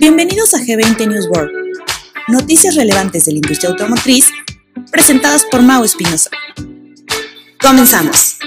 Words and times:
Bienvenidos 0.00 0.52
a 0.54 0.58
G20 0.58 1.06
News 1.06 1.28
World, 1.28 1.52
noticias 2.26 2.74
relevantes 2.74 3.24
de 3.24 3.32
la 3.32 3.36
industria 3.38 3.70
automotriz 3.70 4.26
presentadas 4.90 5.44
por 5.48 5.62
Mau 5.62 5.84
Espinosa. 5.84 6.30
Comenzamos. 7.60 8.38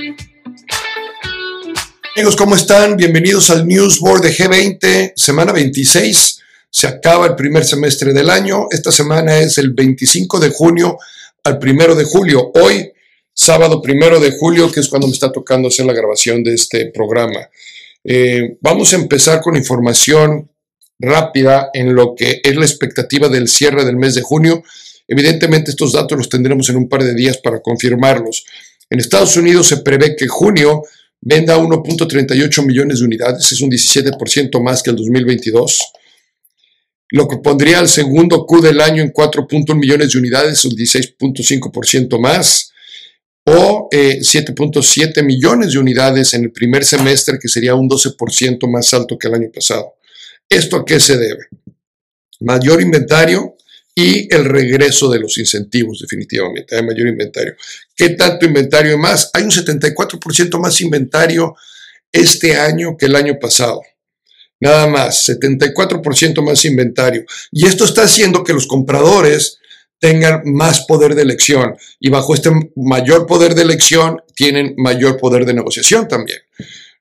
Amigos, 2.13 2.36
¿cómo 2.36 2.55
están? 2.57 2.97
Bienvenidos 2.97 3.50
al 3.52 3.65
News 3.65 4.02
World 4.02 4.23
de 4.23 4.34
G20, 4.34 5.13
semana 5.15 5.54
26. 5.54 6.41
Se 6.70 6.88
acaba 6.88 7.27
el 7.27 7.36
primer 7.36 7.64
semestre 7.64 8.11
del 8.11 8.30
año. 8.30 8.68
Esta 8.71 8.91
semana 8.91 9.38
es 9.38 9.57
el 9.59 9.71
25 9.71 10.41
de 10.41 10.50
junio 10.50 10.98
al 11.46 11.57
1 11.57 11.96
de 11.96 12.04
julio. 12.04 12.52
Hoy, 12.55 12.91
sábado 13.34 13.82
1 13.82 14.20
de 14.20 14.32
julio, 14.38 14.70
que 14.70 14.82
es 14.82 14.89
cuando 14.89 15.07
me 15.07 15.14
está 15.14 15.32
tocando 15.32 15.70
hacer 15.70 15.86
la 15.86 15.93
grabación 15.93 16.43
de 16.43 16.54
este 16.55 16.88
programa. 16.88 17.48
Eh, 18.04 18.57
vamos 18.61 18.93
a 18.93 18.97
empezar 18.97 19.41
con 19.41 19.55
información 19.55 20.52
rápida 20.99 21.70
en 21.73 21.95
lo 21.95 22.16
que 22.16 22.41
es 22.44 22.55
la 22.55 22.66
expectativa 22.66 23.30
del 23.30 23.48
cierre 23.48 23.85
del 23.85 23.95
mes 23.95 24.16
de 24.16 24.21
junio. 24.21 24.63
Evidentemente 25.07 25.71
estos 25.71 25.94
datos 25.94 26.17
los 26.17 26.30
tendremos 26.30 26.70
en 26.70 26.77
un 26.77 26.90
par 26.90 27.04
de 27.04 27.16
días 27.16 27.38
para 27.38 27.62
confirmarlos. 27.62 28.45
En 28.90 28.99
Estados 28.99 29.38
Unidos 29.38 29.67
se 29.67 29.77
prevé 29.77 30.16
que 30.16 30.27
junio 30.27 30.84
venda 31.21 31.57
1.38 31.57 32.66
millones 32.66 32.99
de 32.99 33.05
unidades, 33.05 33.52
es 33.52 33.62
un 33.62 33.70
17% 33.70 34.62
más 34.63 34.81
que 34.81 34.90
el 34.90 34.95
2022, 34.95 35.79
lo 37.12 37.27
que 37.27 37.38
pondría 37.38 37.79
al 37.79 37.90
segundo 37.90 38.45
Q 38.45 38.62
del 38.62 38.81
año 38.81 39.02
en 39.02 39.12
4.1 39.12 39.76
millones 39.76 40.13
de 40.13 40.20
unidades, 40.20 40.63
un 40.66 40.71
16.5% 40.71 42.20
más 42.20 42.69
o 43.52 43.89
7.7 43.91 45.17
eh, 45.17 45.23
millones 45.23 45.73
de 45.73 45.80
unidades 45.80 46.34
en 46.35 46.44
el 46.44 46.52
primer 46.52 46.85
semestre, 46.85 47.40
que 47.40 47.48
sería 47.48 47.73
un 47.73 47.90
12% 47.90 48.70
más 48.70 48.94
alto 48.94 49.17
que 49.17 49.27
el 49.27 49.34
año 49.34 49.49
pasado. 49.53 49.95
¿Esto 50.48 50.77
a 50.77 50.85
qué 50.85 50.99
se 50.99 51.17
debe? 51.17 51.48
Mayor 52.41 52.81
inventario 52.81 53.55
y 53.96 54.34
el 54.34 54.46
regreso 54.46 55.09
de 55.09 55.20
los 55.20 55.37
incentivos, 55.37 55.99
definitivamente. 55.99 56.76
Hay 56.76 56.84
mayor 56.84 57.07
inventario. 57.07 57.55
¿Qué 57.96 58.09
tanto 58.12 58.46
inventario 58.46 58.98
más? 58.98 59.32
Hay 59.34 59.43
un 59.43 59.52
74% 59.52 60.59
más 60.59 60.79
inventario 60.81 61.55
este 62.12 62.55
año 62.55 62.96
que 62.98 63.07
el 63.07 63.15
año 63.15 63.40
pasado. 63.40 63.81
Nada 64.59 64.88
más, 64.88 65.28
74% 65.28 66.44
más 66.44 66.66
inventario. 66.66 67.25
Y 67.52 67.66
esto 67.66 67.85
está 67.85 68.03
haciendo 68.03 68.44
que 68.44 68.53
los 68.53 68.68
compradores 68.68 69.59
tengan 70.00 70.42
más 70.46 70.86
poder 70.86 71.14
de 71.14 71.22
elección 71.22 71.75
y 72.00 72.09
bajo 72.09 72.34
este 72.34 72.52
mayor 72.75 73.25
poder 73.25 73.53
de 73.53 73.64
elección 73.64 74.22
tienen 74.36 74.74
mayor 74.78 75.18
poder 75.18 75.46
de 75.46 75.53
negociación 75.53 76.08
también. 76.08 76.40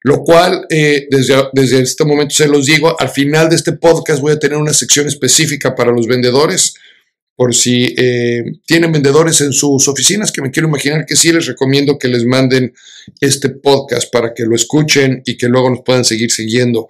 Lo 0.03 0.23
cual, 0.23 0.67
eh, 0.71 1.07
desde, 1.11 1.35
desde 1.53 1.81
este 1.81 2.05
momento 2.05 2.35
se 2.35 2.49
los 2.49 2.67
digo, 2.67 2.99
al 3.01 3.09
final 3.09 3.49
de 3.49 3.57
este 3.57 3.73
podcast 3.73 4.21
voy 4.21 4.33
a 4.33 4.39
tener 4.39 4.59
una 4.59 4.73
sección 4.73 5.07
específica 5.07 5.75
para 5.75 5.91
los 5.91 6.07
vendedores, 6.07 6.75
por 7.35 7.55
si 7.55 7.95
eh, 7.97 8.43
tienen 8.67 8.91
vendedores 8.91 9.41
en 9.41 9.53
sus 9.53 9.87
oficinas, 9.87 10.33
que 10.33 10.43
me 10.43 10.51
quiero 10.51 10.69
imaginar 10.69 11.05
que 11.07 11.15
sí, 11.15 11.33
les 11.33 11.47
recomiendo 11.47 11.99
que 11.99 12.09
les 12.09 12.25
manden 12.25 12.73
este 13.21 13.51
podcast 13.51 14.13
para 14.13 14.35
que 14.35 14.45
lo 14.45 14.57
escuchen 14.57 15.23
y 15.25 15.37
que 15.37 15.49
luego 15.49 15.71
nos 15.71 15.81
puedan 15.85 16.05
seguir 16.05 16.31
siguiendo. 16.31 16.89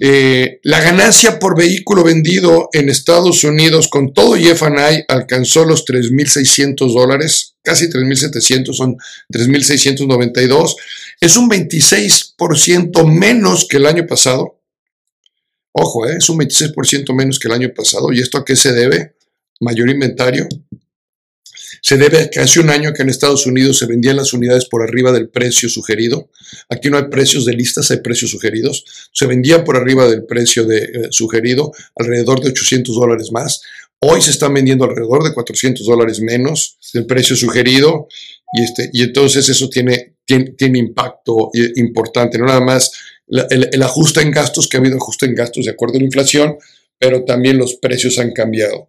Eh, 0.00 0.60
la 0.62 0.80
ganancia 0.80 1.40
por 1.40 1.58
vehículo 1.58 2.04
vendido 2.04 2.68
en 2.72 2.88
Estados 2.88 3.42
Unidos 3.42 3.88
con 3.88 4.14
todo 4.14 4.36
y 4.36 4.46
FNI 4.46 5.04
alcanzó 5.08 5.64
los 5.64 5.84
3.600 5.84 6.94
dólares, 6.94 7.56
casi 7.62 7.86
3.700, 7.88 8.72
son 8.74 8.96
3.692. 9.32 10.76
Es 11.20 11.36
un 11.36 11.50
26% 11.50 13.04
menos 13.06 13.66
que 13.68 13.78
el 13.78 13.86
año 13.86 14.06
pasado. 14.06 14.60
Ojo, 15.72 16.08
eh, 16.08 16.16
es 16.18 16.28
un 16.28 16.38
26% 16.38 17.12
menos 17.14 17.38
que 17.40 17.48
el 17.48 17.54
año 17.54 17.70
pasado. 17.74 18.12
¿Y 18.12 18.20
esto 18.20 18.38
a 18.38 18.44
qué 18.44 18.54
se 18.54 18.72
debe? 18.72 19.16
Mayor 19.60 19.90
inventario, 19.90 20.46
se 21.82 21.96
debe 21.96 22.20
a 22.20 22.30
que 22.30 22.40
hace 22.40 22.60
un 22.60 22.70
año 22.70 22.92
que 22.92 23.02
en 23.02 23.08
Estados 23.08 23.46
Unidos 23.46 23.78
se 23.78 23.86
vendían 23.86 24.16
las 24.16 24.32
unidades 24.32 24.66
por 24.66 24.82
arriba 24.82 25.12
del 25.12 25.28
precio 25.28 25.68
sugerido. 25.68 26.30
Aquí 26.68 26.90
no 26.90 26.96
hay 26.96 27.04
precios 27.04 27.44
de 27.44 27.52
listas, 27.52 27.90
hay 27.90 27.98
precios 27.98 28.30
sugeridos. 28.30 28.84
Se 29.12 29.26
vendían 29.26 29.64
por 29.64 29.76
arriba 29.76 30.08
del 30.08 30.24
precio 30.24 30.64
de, 30.64 30.78
eh, 30.78 30.90
sugerido, 31.10 31.72
alrededor 31.96 32.40
de 32.40 32.50
800 32.50 32.94
dólares 32.94 33.30
más. 33.32 33.60
Hoy 34.00 34.20
se 34.20 34.30
están 34.30 34.54
vendiendo 34.54 34.84
alrededor 34.84 35.24
de 35.24 35.34
400 35.34 35.86
dólares 35.86 36.20
menos 36.20 36.78
del 36.92 37.06
precio 37.06 37.36
sugerido 37.36 38.08
y, 38.54 38.62
este, 38.62 38.90
y 38.92 39.02
entonces 39.02 39.48
eso 39.48 39.68
tiene, 39.68 40.14
tiene, 40.24 40.78
impacto 40.78 41.50
eh, 41.52 41.72
importante. 41.76 42.38
No 42.38 42.46
nada 42.46 42.60
más 42.60 42.92
el, 43.28 43.68
el 43.72 43.82
ajuste 43.82 44.20
en 44.20 44.30
gastos, 44.30 44.68
que 44.68 44.76
ha 44.76 44.80
habido 44.80 44.96
ajuste 44.96 45.26
en 45.26 45.34
gastos 45.34 45.64
de 45.64 45.72
acuerdo 45.72 45.96
a 45.96 45.98
la 45.98 46.04
inflación, 46.04 46.56
pero 46.98 47.24
también 47.24 47.58
los 47.58 47.74
precios 47.74 48.18
han 48.18 48.32
cambiado. 48.32 48.88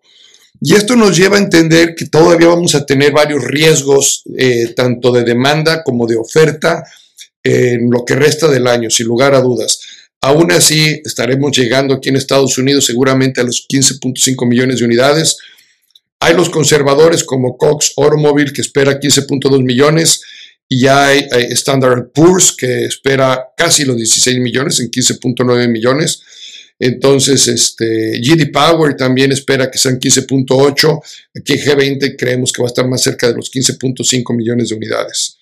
Y 0.61 0.75
esto 0.75 0.95
nos 0.95 1.15
lleva 1.17 1.37
a 1.37 1.41
entender 1.41 1.95
que 1.95 2.05
todavía 2.05 2.47
vamos 2.47 2.75
a 2.75 2.85
tener 2.85 3.11
varios 3.11 3.43
riesgos, 3.43 4.23
eh, 4.37 4.73
tanto 4.75 5.11
de 5.11 5.23
demanda 5.23 5.83
como 5.83 6.05
de 6.05 6.17
oferta, 6.17 6.83
en 7.43 7.89
lo 7.89 8.03
que 8.03 8.15
resta 8.15 8.47
del 8.47 8.67
año, 8.67 8.89
sin 8.89 9.07
lugar 9.07 9.33
a 9.33 9.41
dudas. 9.41 9.79
Aún 10.21 10.51
así, 10.51 11.01
estaremos 11.05 11.57
llegando 11.57 11.93
aquí 11.93 12.09
en 12.09 12.17
Estados 12.17 12.57
Unidos 12.57 12.85
seguramente 12.85 13.39
a 13.39 13.45
los 13.45 13.65
15.5 13.67 14.47
millones 14.47 14.79
de 14.79 14.85
unidades. 14.85 15.37
Hay 16.19 16.35
los 16.35 16.49
conservadores 16.49 17.23
como 17.23 17.57
Cox 17.57 17.93
Automobile 17.95 18.51
que 18.51 18.61
espera 18.61 18.99
15.2 18.99 19.63
millones 19.63 20.21
y 20.67 20.87
hay, 20.87 21.27
Standard 21.51 22.11
Poor's 22.13 22.51
que 22.51 22.85
espera 22.85 23.47
casi 23.55 23.85
los 23.85 23.95
16 23.95 24.39
millones 24.39 24.81
en 24.81 24.91
15.9 24.91 25.69
millones. 25.69 26.21
Entonces, 26.79 27.47
este, 27.47 28.19
GD 28.21 28.51
Power 28.51 28.95
también 28.95 29.31
espera 29.31 29.69
que 29.69 29.77
sean 29.77 29.99
15.8. 29.99 31.01
Aquí 31.37 31.53
G20 31.53 32.15
creemos 32.17 32.53
que 32.53 32.61
va 32.61 32.67
a 32.67 32.71
estar 32.71 32.87
más 32.87 33.01
cerca 33.01 33.27
de 33.27 33.35
los 33.35 33.51
15.5 33.51 34.35
millones 34.35 34.69
de 34.69 34.75
unidades. 34.75 35.37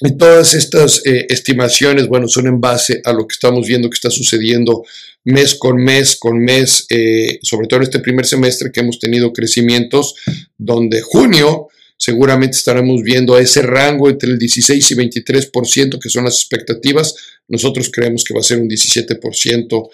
Y 0.00 0.16
todas 0.16 0.54
estas 0.54 1.04
eh, 1.06 1.26
estimaciones, 1.28 2.06
bueno, 2.06 2.28
son 2.28 2.46
en 2.46 2.60
base 2.60 3.00
a 3.04 3.12
lo 3.12 3.26
que 3.26 3.32
estamos 3.32 3.66
viendo 3.66 3.88
que 3.88 3.94
está 3.94 4.10
sucediendo 4.10 4.84
mes 5.26 5.56
con 5.56 5.76
mes 5.76 6.16
con 6.16 6.38
mes, 6.38 6.86
eh, 6.88 7.38
sobre 7.42 7.66
todo 7.66 7.78
en 7.78 7.84
este 7.84 7.98
primer 7.98 8.26
semestre 8.26 8.70
que 8.70 8.80
hemos 8.80 8.98
tenido 8.98 9.32
crecimientos, 9.32 10.14
donde 10.56 11.00
junio 11.00 11.68
seguramente 11.96 12.56
estaremos 12.56 13.02
viendo 13.02 13.38
ese 13.38 13.62
rango 13.62 14.08
entre 14.08 14.30
el 14.30 14.38
16 14.38 14.90
y 14.90 14.94
23%, 14.94 15.98
que 15.98 16.08
son 16.08 16.24
las 16.24 16.34
expectativas. 16.36 17.14
Nosotros 17.48 17.90
creemos 17.92 18.24
que 18.24 18.34
va 18.34 18.40
a 18.40 18.44
ser 18.44 18.58
un 18.58 18.68
17%. 18.68 19.88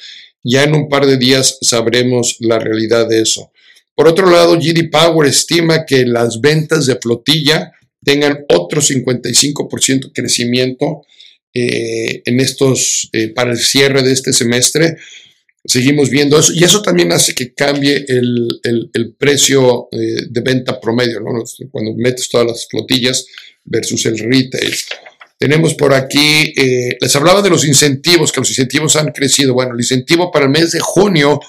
Ya 0.44 0.64
en 0.64 0.74
un 0.74 0.88
par 0.88 1.06
de 1.06 1.16
días 1.16 1.58
sabremos 1.60 2.36
la 2.40 2.58
realidad 2.58 3.08
de 3.08 3.20
eso. 3.20 3.52
Por 3.94 4.08
otro 4.08 4.30
lado, 4.30 4.58
GD 4.58 4.90
Power 4.90 5.28
estima 5.28 5.84
que 5.86 6.04
las 6.04 6.40
ventas 6.40 6.86
de 6.86 6.96
flotilla 6.96 7.72
tengan 8.04 8.44
otro 8.48 8.80
55% 8.80 10.10
crecimiento 10.12 11.04
eh, 11.54 12.22
en 12.24 12.40
estos, 12.40 13.08
eh, 13.12 13.28
para 13.28 13.52
el 13.52 13.58
cierre 13.58 14.02
de 14.02 14.12
este 14.12 14.32
semestre 14.32 14.96
seguimos 15.64 16.10
viendo 16.10 16.38
eso 16.38 16.52
y 16.52 16.64
eso 16.64 16.82
también 16.82 17.12
hace 17.12 17.34
que 17.34 17.54
cambie 17.54 18.04
el, 18.08 19.14
precio 19.18 19.88
eh, 19.92 20.26
de 20.28 20.40
venta 20.40 20.80
promedio, 20.80 21.20
¿no? 21.20 21.42
cuando 21.70 21.94
metes 21.94 22.28
todas 22.28 22.46
las 22.46 22.66
flotillas 22.68 23.26
versus 23.64 24.06
el 24.06 24.18
retail. 24.18 24.74
Tenemos 25.38 25.74
por 25.74 25.92
aquí, 25.92 26.52
eh, 26.56 26.96
les 27.00 27.16
hablaba 27.16 27.42
de 27.42 27.50
los 27.50 27.64
incentivos, 27.64 28.30
que 28.30 28.40
los 28.40 28.50
incentivos 28.50 28.94
han 28.94 29.08
crecido. 29.08 29.54
Bueno, 29.54 29.74
el 29.74 29.80
incentivo 29.80 30.30
para 30.30 30.44
el 30.44 30.52
mes 30.52 30.70
de 30.70 30.80
junio 30.80 31.40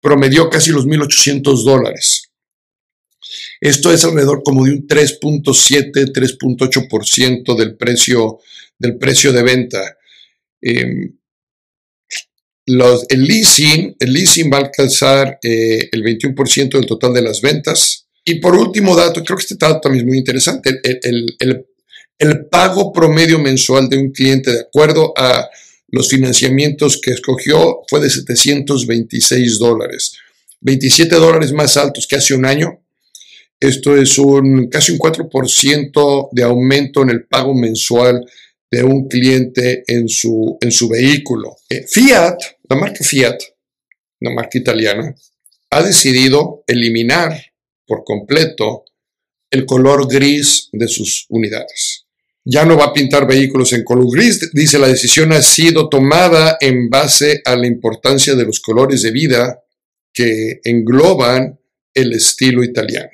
promedió 0.00 0.48
casi 0.48 0.70
los 0.70 0.86
1.800 0.86 1.64
dólares. 1.64 2.30
Esto 3.60 3.92
es 3.92 4.04
alrededor 4.04 4.42
como 4.42 4.64
de 4.64 4.72
un 4.72 4.86
3.7, 4.86 6.12
3.8% 6.12 7.56
del 7.56 7.76
precio, 7.76 8.38
del 8.78 8.96
precio 8.96 9.32
de 9.32 9.42
venta. 9.42 9.98
Em, 12.66 12.80
el, 13.08 13.24
leasing, 13.24 13.96
el 13.98 14.12
leasing 14.12 14.52
va 14.52 14.58
a 14.58 14.60
alcanzar 14.62 15.38
eh, 15.42 15.88
el 15.92 16.02
21% 16.02 16.70
del 16.70 16.86
total 16.86 17.14
de 17.14 17.22
las 17.22 17.40
ventas. 17.40 18.06
Y 18.24 18.40
por 18.40 18.56
último 18.56 18.96
dato, 18.96 19.22
creo 19.22 19.36
que 19.36 19.42
este 19.42 19.56
dato 19.58 19.80
también 19.80 20.04
es 20.04 20.08
muy 20.08 20.18
interesante, 20.18 20.80
el, 20.82 21.36
el, 21.38 22.46
pago 22.50 22.92
promedio 22.92 23.38
mensual 23.38 23.88
de 23.88 23.98
un 23.98 24.10
cliente 24.10 24.50
de 24.50 24.60
acuerdo 24.60 25.12
a 25.16 25.48
los 25.88 26.08
financiamientos 26.08 27.00
que 27.00 27.12
escogió 27.12 27.82
fue 27.88 28.00
de 28.00 28.10
726 28.10 29.58
dólares, 29.58 30.14
27 30.60 31.14
dólares 31.14 31.52
más 31.52 31.76
altos 31.76 32.06
que 32.06 32.16
hace 32.16 32.34
un 32.34 32.46
año. 32.46 32.80
Esto 33.60 33.96
es 33.96 34.18
un 34.18 34.68
casi 34.68 34.92
un 34.92 34.98
4% 34.98 36.28
de 36.32 36.42
aumento 36.42 37.02
en 37.02 37.10
el 37.10 37.24
pago 37.26 37.54
mensual 37.54 38.24
de 38.70 38.82
un 38.82 39.08
cliente 39.08 39.84
en 39.86 40.08
su, 40.08 40.58
en 40.60 40.72
su 40.72 40.88
vehículo. 40.88 41.56
Eh, 41.68 41.84
Fiat, 41.88 42.38
la 42.68 42.76
marca 42.76 43.04
Fiat, 43.04 43.38
una 44.20 44.32
marca 44.32 44.58
italiana, 44.58 45.14
ha 45.70 45.82
decidido 45.82 46.64
eliminar 46.66 47.40
por 47.86 48.04
completo 48.04 48.84
el 49.50 49.64
color 49.64 50.08
gris 50.08 50.68
de 50.72 50.88
sus 50.88 51.26
unidades. 51.28 52.02
ya 52.48 52.64
no 52.64 52.76
va 52.76 52.86
a 52.86 52.92
pintar 52.92 53.26
vehículos 53.26 53.72
en 53.72 53.82
color 53.82 54.06
gris. 54.08 54.50
Dice, 54.52 54.78
la 54.78 54.86
decisión 54.86 55.32
ha 55.32 55.42
sido 55.42 55.88
tomada 55.88 56.56
en 56.60 56.88
base 56.88 57.42
a 57.44 57.56
la 57.56 57.66
importancia 57.66 58.36
de 58.36 58.44
los 58.44 58.60
colores 58.60 59.02
de 59.02 59.10
vida 59.10 59.64
que 60.12 60.60
engloban 60.62 61.58
el 61.92 62.12
estilo 62.12 62.62
italiano. 62.62 63.10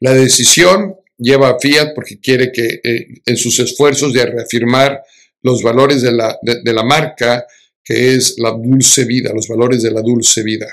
La 0.00 0.14
decisión 0.14 0.96
lleva 1.18 1.50
a 1.50 1.58
Fiat 1.58 1.94
porque 1.94 2.20
quiere 2.20 2.52
que 2.52 2.80
eh, 2.82 3.06
en 3.24 3.36
sus 3.36 3.58
esfuerzos 3.58 4.12
de 4.12 4.26
reafirmar 4.26 5.02
los 5.42 5.62
valores 5.62 6.02
de 6.02 6.12
la, 6.12 6.38
de 6.42 6.72
la 6.72 6.82
marca, 6.82 7.46
que 7.84 8.14
es 8.14 8.34
la 8.38 8.50
dulce 8.50 9.04
vida, 9.04 9.32
los 9.32 9.46
valores 9.46 9.82
de 9.82 9.92
la 9.92 10.02
dulce 10.02 10.42
vida. 10.42 10.66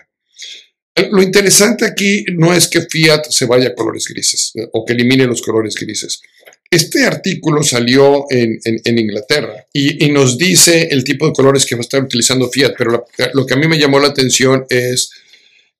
Lo 1.11 1.23
interesante 1.23 1.85
aquí 1.85 2.23
no 2.33 2.53
es 2.53 2.67
que 2.67 2.81
Fiat 2.81 3.25
se 3.29 3.45
vaya 3.45 3.69
a 3.69 3.75
colores 3.75 4.05
grises 4.07 4.51
eh, 4.55 4.67
o 4.73 4.85
que 4.85 4.93
elimine 4.93 5.25
los 5.25 5.41
colores 5.41 5.75
grises. 5.75 6.21
Este 6.69 7.05
artículo 7.05 7.61
salió 7.61 8.25
en, 8.31 8.59
Inglaterra 8.97 9.63
y, 9.71 10.09
nos 10.09 10.39
dice 10.39 10.87
el 10.89 11.03
tipo 11.03 11.27
de 11.27 11.33
colores 11.33 11.67
que 11.67 11.75
va 11.75 11.79
a 11.79 11.83
estar 11.83 12.01
utilizando 12.01 12.49
Fiat, 12.49 12.73
pero 12.75 13.05
lo 13.33 13.45
que 13.45 13.53
a 13.53 13.57
mí 13.57 13.67
me 13.67 13.77
llamó 13.77 13.99
la 13.99 14.07
atención 14.07 14.65
es 14.69 15.11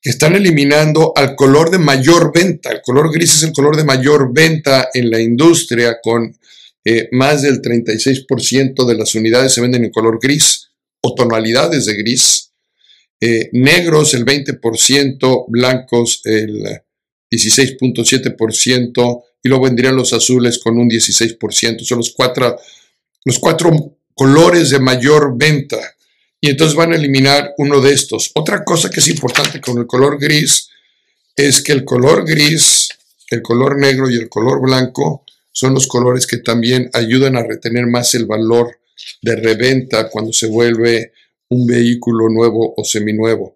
están 0.04 0.36
eliminando 0.36 1.14
al 1.16 1.36
color 1.36 1.72
de 1.72 1.80
mayor 1.80 2.32
venta. 2.34 2.72
El 2.72 2.82
color 2.82 3.12
gris 3.12 3.36
es 3.36 3.44
el 3.44 3.54
color 3.54 3.78
de 3.78 3.86
mayor 3.86 4.34
venta 4.34 4.90
en 4.94 5.10
la 5.10 5.22
industria, 5.22 5.98
con 6.02 6.38
eh, 6.84 7.08
más 7.14 7.42
del 7.42 7.62
36% 7.62 8.86
de 8.86 8.96
las 8.96 9.16
unidades 9.16 9.54
se 9.54 9.62
venden 9.62 9.86
en 9.86 9.92
color 9.92 10.20
gris 10.22 10.72
o 11.02 11.16
tonalidades 11.16 11.86
de 11.86 11.96
gris. 11.96 12.52
Eh, 13.22 13.50
negros 13.54 14.14
el 14.14 14.26
20%, 14.26 15.46
blancos 15.48 16.20
el 16.26 16.62
16.7%, 17.32 19.24
y 19.42 19.50
luego 19.50 19.64
vendrían 19.64 19.96
los 19.96 20.12
azules 20.12 20.60
con 20.60 20.78
un 20.78 20.90
16%. 20.90 21.86
Son 21.86 22.00
los 22.00 22.12
cuatro, 22.12 22.60
los 23.24 23.40
cuatro 23.40 23.98
colores 24.14 24.70
de 24.72 24.80
mayor 24.80 25.38
venta. 25.38 25.78
Y 26.44 26.50
entonces 26.50 26.76
van 26.76 26.92
a 26.92 26.98
eliminar 26.98 27.54
uno 27.58 27.80
de 27.80 27.94
estos. 27.94 28.32
Otra 28.36 28.66
cosa 28.66 28.90
que 28.90 29.00
es 29.00 29.08
importante 29.08 29.62
con 29.62 29.78
el 29.78 29.88
color 29.88 30.20
gris 30.20 30.68
es 31.38 31.64
que 31.64 31.72
el 31.72 31.86
color 31.86 32.28
gris, 32.28 32.90
el 33.30 33.42
color 33.42 33.80
negro 33.80 34.10
y 34.10 34.16
el 34.16 34.28
color 34.28 34.62
blanco 34.62 35.24
son 35.54 35.74
los 35.74 35.88
colores 35.88 36.28
que 36.28 36.40
también 36.40 36.90
ayudan 36.92 37.38
a 37.38 37.44
retener 37.44 37.88
más 37.88 38.14
el 38.16 38.26
valor 38.26 38.78
de 39.22 39.38
reventa 39.38 40.10
cuando 40.10 40.34
se 40.34 40.48
vuelve 40.48 41.14
un 41.48 41.66
vehículo 41.66 42.28
nuevo 42.28 42.74
o 42.76 42.84
seminuevo. 42.84 43.56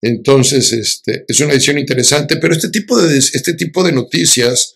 Entonces, 0.00 0.72
este, 0.72 1.26
es 1.28 1.38
una 1.40 1.52
edición 1.52 1.78
interesante, 1.78 2.38
pero 2.38 2.54
este 2.54 2.70
tipo 2.70 2.98
de, 3.02 3.18
este 3.18 3.52
tipo 3.52 3.84
de 3.84 3.92
noticias 3.92 4.73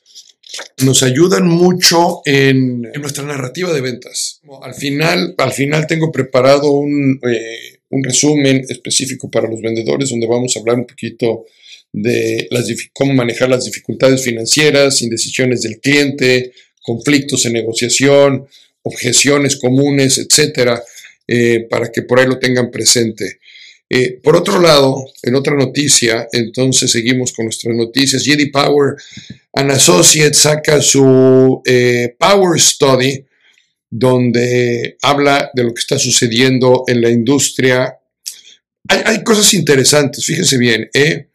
nos 0.85 1.03
ayudan 1.03 1.47
mucho 1.47 2.23
en, 2.25 2.83
nuestra 2.83 3.25
narrativa 3.25 3.73
de 3.73 3.81
ventas. 3.81 4.41
Al 4.63 4.75
final, 4.75 5.35
al 5.39 5.53
final 5.53 5.87
tengo 5.87 6.11
preparado 6.13 6.71
un, 6.73 7.21
eh, 7.23 7.81
un, 7.91 8.05
resumen 8.05 8.65
específico 8.69 9.31
para 9.31 9.49
los 9.49 9.61
vendedores 9.61 10.11
donde 10.11 10.27
vamos 10.27 10.57
a 10.57 10.61
hablar 10.61 10.77
un 10.77 10.87
poquito 10.87 11.47
de 11.93 12.47
las, 12.51 12.67
cómo 12.93 13.13
manejar 13.15 13.49
las 13.49 13.65
dificultades 13.65 14.23
financieras, 14.23 15.03
indecisiones 15.03 15.63
del 15.63 15.81
cliente, 15.81 16.53
conflictos 16.83 17.45
en 17.47 17.55
negociación, 17.55 18.47
objeciones 18.83 19.57
comunes, 19.57 20.19
etcétera, 20.19 20.83
eh, 21.27 21.67
para 21.69 21.91
que 21.91 22.03
por 22.03 22.19
ahí 22.19 22.27
lo 22.27 22.39
tengan 22.39 22.71
presente. 22.71 23.39
Eh, 23.90 24.20
por 24.23 24.37
otro 24.37 24.61
lado, 24.61 25.02
en 25.23 25.35
otra 25.35 25.55
noticia, 25.55 26.29
entonces 26.32 26.90
seguimos 26.90 27.32
con 27.32 27.46
nuestras 27.46 27.75
noticias. 27.75 28.25
JD 28.25 28.50
Power 28.52 28.96
and 29.55 29.70
Associates 29.70 30.38
saca 30.38 30.81
su 30.82 31.62
eh, 31.64 32.14
Power 32.19 32.61
Study, 32.61 33.25
donde 33.90 34.99
habla 35.00 35.50
de 35.55 35.64
lo 35.64 35.73
que 35.73 35.81
está 35.81 35.99
sucediendo 35.99 36.85
en 36.87 37.00
la 37.00 37.08
industria. 37.08 37.99
Hay, 38.88 39.23
cosas 39.25 39.55
interesantes, 39.55 40.25
fíjense 40.25 40.58
bien. 40.58 40.88
¿eh? 40.93 41.26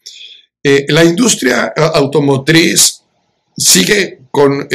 la 0.88 1.04
industria 1.04 1.74
automotriz 1.76 3.02
sigue 3.58 4.20
con, 4.32 4.68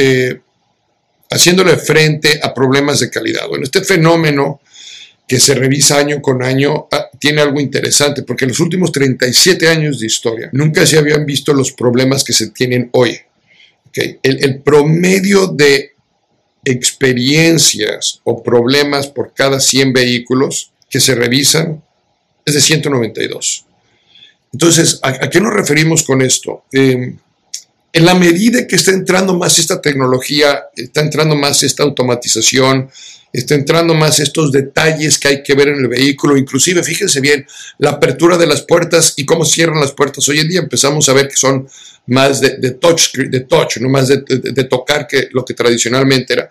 haciéndole 1.31 1.77
frente 1.77 2.39
a 2.43 2.53
problemas 2.53 2.99
de 2.99 3.09
calidad. 3.09 3.47
Bueno, 3.47 3.63
este 3.63 3.83
fenómeno 3.83 4.61
que 5.29 5.39
se 5.39 5.53
revisa 5.53 5.99
año 5.99 6.23
con 6.23 6.41
año, 6.41 6.87
ah, 6.91 7.07
tiene 7.19 7.41
algo 7.41 7.59
interesante, 7.59 8.23
porque 8.23 8.45
en 8.45 8.49
los 8.49 8.59
últimos 8.59 8.91
37 8.91 9.67
años 9.67 9.99
de 9.99 10.07
historia 10.07 10.49
nunca 10.53 10.87
se 10.87 10.97
habían 10.97 11.23
visto 11.23 11.53
los 11.53 11.71
problemas 11.71 12.23
que 12.23 12.33
se 12.33 12.49
tienen 12.49 12.89
hoy. 12.93 13.15
El, 13.93 14.61
promedio 14.61 15.45
de 15.47 15.91
experiencias 16.65 18.21
o 18.23 18.41
problemas 18.41 19.05
por 19.05 19.31
cada 19.35 19.59
100 19.59 19.93
vehículos 19.93 20.71
que 20.89 20.99
se 20.99 21.13
revisan 21.13 21.83
es 22.43 22.55
de 22.55 22.61
192. 22.61 23.65
Entonces, 24.51 24.99
¿a, 25.03 25.29
qué 25.29 25.39
nos 25.39 25.53
referimos 25.53 26.01
con 26.01 26.23
esto? 26.23 26.63
Em, 26.71 27.19
en 27.91 28.05
la 28.05 28.13
medida 28.13 28.67
que 28.67 28.75
está 28.75 28.91
entrando 28.91 29.35
más 29.35 29.57
esta 29.59 29.81
tecnología, 29.81 30.65
está 30.75 31.01
entrando 31.01 31.35
más 31.35 31.63
esta 31.63 31.83
automatización, 31.83 32.89
está 33.31 33.55
entrando 33.55 33.93
más 33.93 34.19
estos 34.19 34.51
detalles 34.51 35.17
que 35.17 35.27
hay 35.27 35.43
que 35.43 35.53
ver 35.53 35.69
en 35.69 35.79
el 35.79 35.87
vehículo, 35.87 36.37
inclusive 36.37 36.83
fíjense 36.83 37.19
bien 37.19 37.45
la 37.77 37.91
apertura 37.91 38.37
de 38.37 38.47
las 38.47 38.61
puertas 38.61 39.13
y 39.17 39.25
cómo 39.25 39.45
cierran 39.45 39.79
las 39.79 39.91
puertas. 39.91 40.27
Hoy 40.29 40.39
en 40.39 40.49
día 40.49 40.59
empezamos 40.59 41.09
a 41.09 41.13
ver 41.13 41.27
que 41.27 41.35
son 41.35 41.67
más 42.07 42.41
de, 42.41 42.71
touch, 42.71 43.13
de 43.15 43.41
touch, 43.41 43.77
no 43.77 43.89
más 43.89 44.07
de, 44.07 44.63
tocar 44.63 45.07
que 45.07 45.29
lo 45.31 45.45
que 45.45 45.53
tradicionalmente 45.53 46.33
era. 46.33 46.49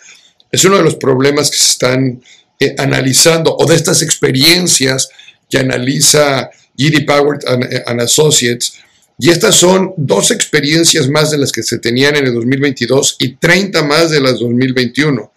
Es 0.51 0.65
uno 0.65 0.77
de 0.77 0.85
los 0.85 0.97
problemas 0.97 1.51
que 1.51 1.59
se 1.59 1.73
están 1.73 2.23
eh, 2.61 2.75
analizando 2.79 3.55
o 3.57 3.67
de 3.67 3.75
estas 3.75 4.03
experiencias 4.03 5.09
que 5.51 5.59
analiza 5.59 6.51
GD 6.77 7.05
Power 7.05 7.39
and 7.87 8.01
Associates. 8.01 8.75
Y 9.19 9.31
estas 9.31 9.57
son 9.57 9.95
dos 9.97 10.31
experiencias 10.31 11.09
más 11.09 11.33
de 11.33 11.39
las 11.39 11.51
que 11.51 11.65
se 11.65 11.79
tenían 11.79 12.15
en 12.15 12.27
el 12.27 12.35
2022 12.35 13.17
y 13.19 13.35
30 13.35 13.83
más 13.83 14.11
de 14.11 14.21
las 14.21 14.39
2021. 14.39 15.33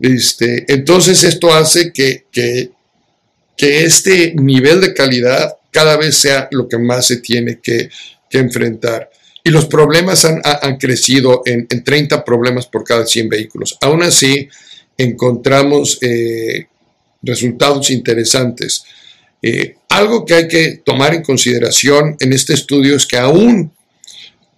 Este, 0.00 0.64
entonces 0.72 1.22
esto 1.22 1.54
hace 1.54 1.92
que, 1.92 2.24
que, 2.32 2.70
este 3.58 4.34
nivel 4.34 4.80
de 4.80 4.94
calidad 4.94 5.56
cada 5.70 5.96
vez 5.96 6.16
sea 6.16 6.48
lo 6.50 6.68
que 6.68 6.78
más 6.78 7.06
se 7.06 7.18
tiene 7.18 7.60
que, 7.60 7.90
enfrentar. 8.32 9.10
Y 9.44 9.48
los 9.48 9.64
problemas 9.64 10.26
han, 10.26 10.76
crecido 10.76 11.42
en, 11.46 11.66
30 11.66 12.22
problemas 12.22 12.66
por 12.66 12.84
cada 12.84 13.06
100 13.06 13.30
vehículos. 13.30 13.78
Aún 13.80 14.02
así, 14.02 14.46
encontramos 14.98 15.98
eh, 16.02 16.66
resultados 17.22 17.90
interesantes. 17.90 18.84
Eh, 19.40 19.76
algo 19.96 20.24
que 20.24 20.34
hay 20.34 20.48
que 20.48 20.82
tomar 20.84 21.14
en 21.14 21.22
consideración 21.22 22.16
en 22.20 22.32
este 22.32 22.54
estudio 22.54 22.96
es 22.96 23.06
que 23.06 23.16
aún 23.16 23.72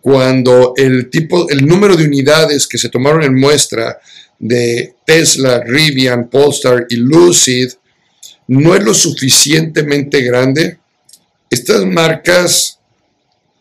cuando 0.01 0.75
el 0.77 1.11
tipo, 1.11 1.49
el 1.49 1.67
número 1.67 1.97
de 1.97 2.05
unidades 2.05 2.67
que 2.67 2.79
se 2.79 2.89
tomaron 2.89 3.23
en 3.23 3.39
muestra 3.39 3.99
de 4.39 4.95
Tesla, 5.05 5.62
Rivian, 5.65 6.29
Polestar 6.29 6.87
y 6.89 6.97
Lucid 6.97 7.71
no 8.49 8.75
es 8.75 8.83
lo 8.83 8.95
suficientemente 8.95 10.23
grande, 10.23 10.79
estas 11.51 11.85
marcas 11.85 12.79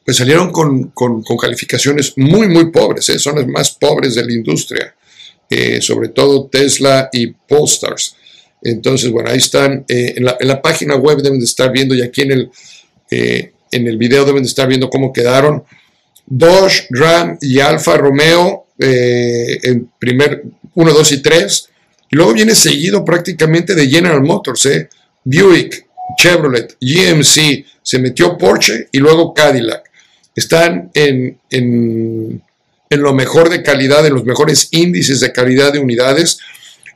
pues 0.05 0.17
salieron 0.17 0.53
con, 0.53 0.93
calificaciones 1.39 2.13
muy, 2.15 2.47
muy 2.47 2.71
pobres, 2.71 3.09
¿eh? 3.09 3.19
son 3.19 3.35
las 3.35 3.47
más 3.47 3.71
pobres 3.71 4.15
de 4.15 4.25
la 4.25 4.31
industria, 4.31 4.95
eh, 5.49 5.81
sobre 5.81 6.09
todo 6.09 6.47
Tesla 6.47 7.09
y 7.11 7.27
Polestars. 7.27 8.15
Entonces, 8.63 9.11
bueno, 9.11 9.29
ahí 9.29 9.37
están, 9.37 9.85
eh, 9.87 10.15
en, 10.17 10.25
la, 10.25 10.61
página 10.61 10.95
web 10.95 11.17
deben 11.19 11.39
de 11.39 11.45
estar 11.45 11.71
viendo 11.71 11.93
y 11.95 12.01
aquí 12.01 12.21
en 12.21 12.31
el, 12.31 12.51
en 13.09 13.87
el 13.87 13.97
video 13.97 14.25
deben 14.25 14.43
de 14.43 14.49
estar 14.49 14.67
viendo 14.67 14.89
cómo 14.89 15.13
quedaron. 15.13 15.63
Dodge, 16.25 16.87
Ram 16.89 17.37
y 17.41 17.59
Alfa 17.59 17.97
Romeo 17.97 18.65
en 18.79 19.89
primer 19.99 20.43
1, 20.73 20.93
2 20.93 21.11
y 21.11 21.21
3. 21.21 21.69
Y 22.11 22.15
luego 22.15 22.33
viene 22.33 22.55
seguido 22.55 23.03
prácticamente 23.03 23.75
de 23.75 23.87
General 23.87 24.21
Motors, 24.21 24.65
¿eh? 24.67 24.89
Buick, 25.23 25.87
Chevrolet, 26.17 26.77
GMC, 26.79 27.65
se 27.83 27.99
metió 27.99 28.37
Porsche 28.37 28.87
y 28.91 28.99
luego 28.99 29.33
Cadillac. 29.33 29.83
Están 30.35 30.91
en, 30.93 31.37
en, 31.49 32.41
en 32.89 33.01
lo 33.01 33.13
mejor 33.13 33.49
de 33.49 33.63
calidad, 33.63 34.05
en 34.05 34.13
los 34.13 34.23
mejores 34.23 34.69
índices 34.71 35.19
de 35.19 35.33
calidad 35.33 35.73
de 35.73 35.79
unidades. 35.79 36.39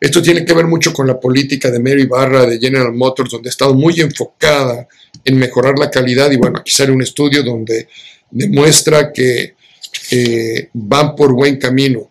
Esto 0.01 0.19
tiene 0.19 0.43
que 0.43 0.53
ver 0.55 0.65
mucho 0.65 0.91
con 0.91 1.05
la 1.05 1.19
política 1.19 1.69
de 1.69 1.79
Mary 1.79 2.07
Barra 2.07 2.47
de 2.47 2.57
General 2.57 2.91
Motors, 2.91 3.29
donde 3.29 3.49
ha 3.49 3.51
estado 3.51 3.75
muy 3.75 4.01
enfocada 4.01 4.87
en 5.23 5.37
mejorar 5.37 5.77
la 5.77 5.91
calidad. 5.91 6.31
Y 6.31 6.37
bueno, 6.37 6.57
aquí 6.57 6.71
sale 6.71 6.91
un 6.91 7.03
estudio 7.03 7.43
donde 7.43 7.87
demuestra 8.31 9.13
que 9.13 9.53
eh, 10.09 10.69
van 10.73 11.15
por 11.15 11.33
buen 11.33 11.57
camino. 11.57 12.09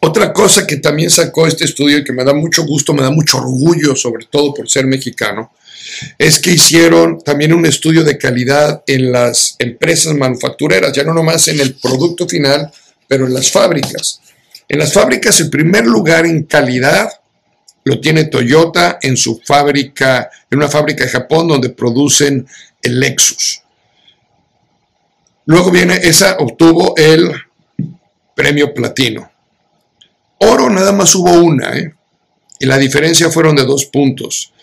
Otra 0.00 0.30
cosa 0.30 0.66
que 0.66 0.76
también 0.76 1.08
sacó 1.08 1.46
este 1.46 1.64
estudio 1.64 1.96
y 1.96 2.04
que 2.04 2.12
me 2.12 2.22
da 2.22 2.34
mucho 2.34 2.66
gusto, 2.66 2.92
me 2.92 3.02
da 3.02 3.10
mucho 3.10 3.38
orgullo, 3.38 3.96
sobre 3.96 4.26
todo 4.26 4.52
por 4.52 4.68
ser 4.68 4.86
mexicano, 4.86 5.52
es 6.18 6.38
que 6.38 6.50
hicieron 6.50 7.22
también 7.22 7.54
un 7.54 7.64
estudio 7.64 8.04
de 8.04 8.18
calidad 8.18 8.82
en 8.86 9.10
las 9.10 9.56
empresas 9.58 10.14
manufactureras, 10.14 10.92
ya 10.92 11.04
no 11.04 11.14
nomás 11.14 11.48
en 11.48 11.60
el 11.60 11.76
producto 11.76 12.28
final, 12.28 12.70
pero 13.08 13.26
en 13.26 13.32
las 13.32 13.50
fábricas. 13.50 14.20
En 14.72 14.78
las 14.78 14.94
fábricas, 14.94 15.38
el 15.38 15.50
primer 15.50 15.84
lugar 15.84 16.24
en 16.24 16.44
calidad 16.44 17.10
lo 17.84 18.00
tiene 18.00 18.24
Toyota 18.24 18.98
en 19.02 19.18
su 19.18 19.38
fábrica, 19.44 20.30
en 20.50 20.56
una 20.56 20.68
fábrica 20.68 21.04
de 21.04 21.10
Japón 21.10 21.46
donde 21.46 21.68
producen 21.68 22.46
el 22.80 22.98
Lexus. 22.98 23.60
Luego 25.44 25.70
viene, 25.70 25.96
esa 25.96 26.38
obtuvo 26.38 26.94
el 26.96 27.30
premio 28.34 28.72
platino. 28.72 29.30
Oro 30.38 30.70
nada 30.70 30.92
más 30.92 31.14
hubo 31.16 31.32
una, 31.32 31.76
¿eh? 31.76 31.92
y 32.58 32.64
la 32.64 32.78
diferencia 32.78 33.28
fueron 33.28 33.54
de 33.56 33.66
dos 33.66 33.84
puntos, 33.84 34.54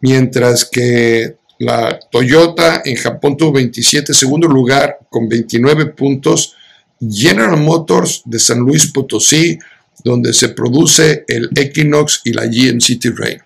mientras 0.00 0.64
que 0.64 1.38
la 1.58 1.98
Toyota 2.08 2.82
en 2.84 2.94
Japón 2.94 3.36
tuvo 3.36 3.54
27, 3.54 4.14
segundo 4.14 4.46
lugar 4.46 5.00
con 5.10 5.28
29 5.28 5.86
puntos, 5.86 6.55
General 7.00 7.58
Motors 7.58 8.22
de 8.24 8.38
San 8.38 8.60
Luis 8.60 8.90
Potosí, 8.90 9.58
donde 10.04 10.32
se 10.32 10.50
produce 10.50 11.24
el 11.28 11.50
Equinox 11.54 12.22
y 12.24 12.32
la 12.32 12.46
GMC 12.46 12.98
Terrain. 13.00 13.42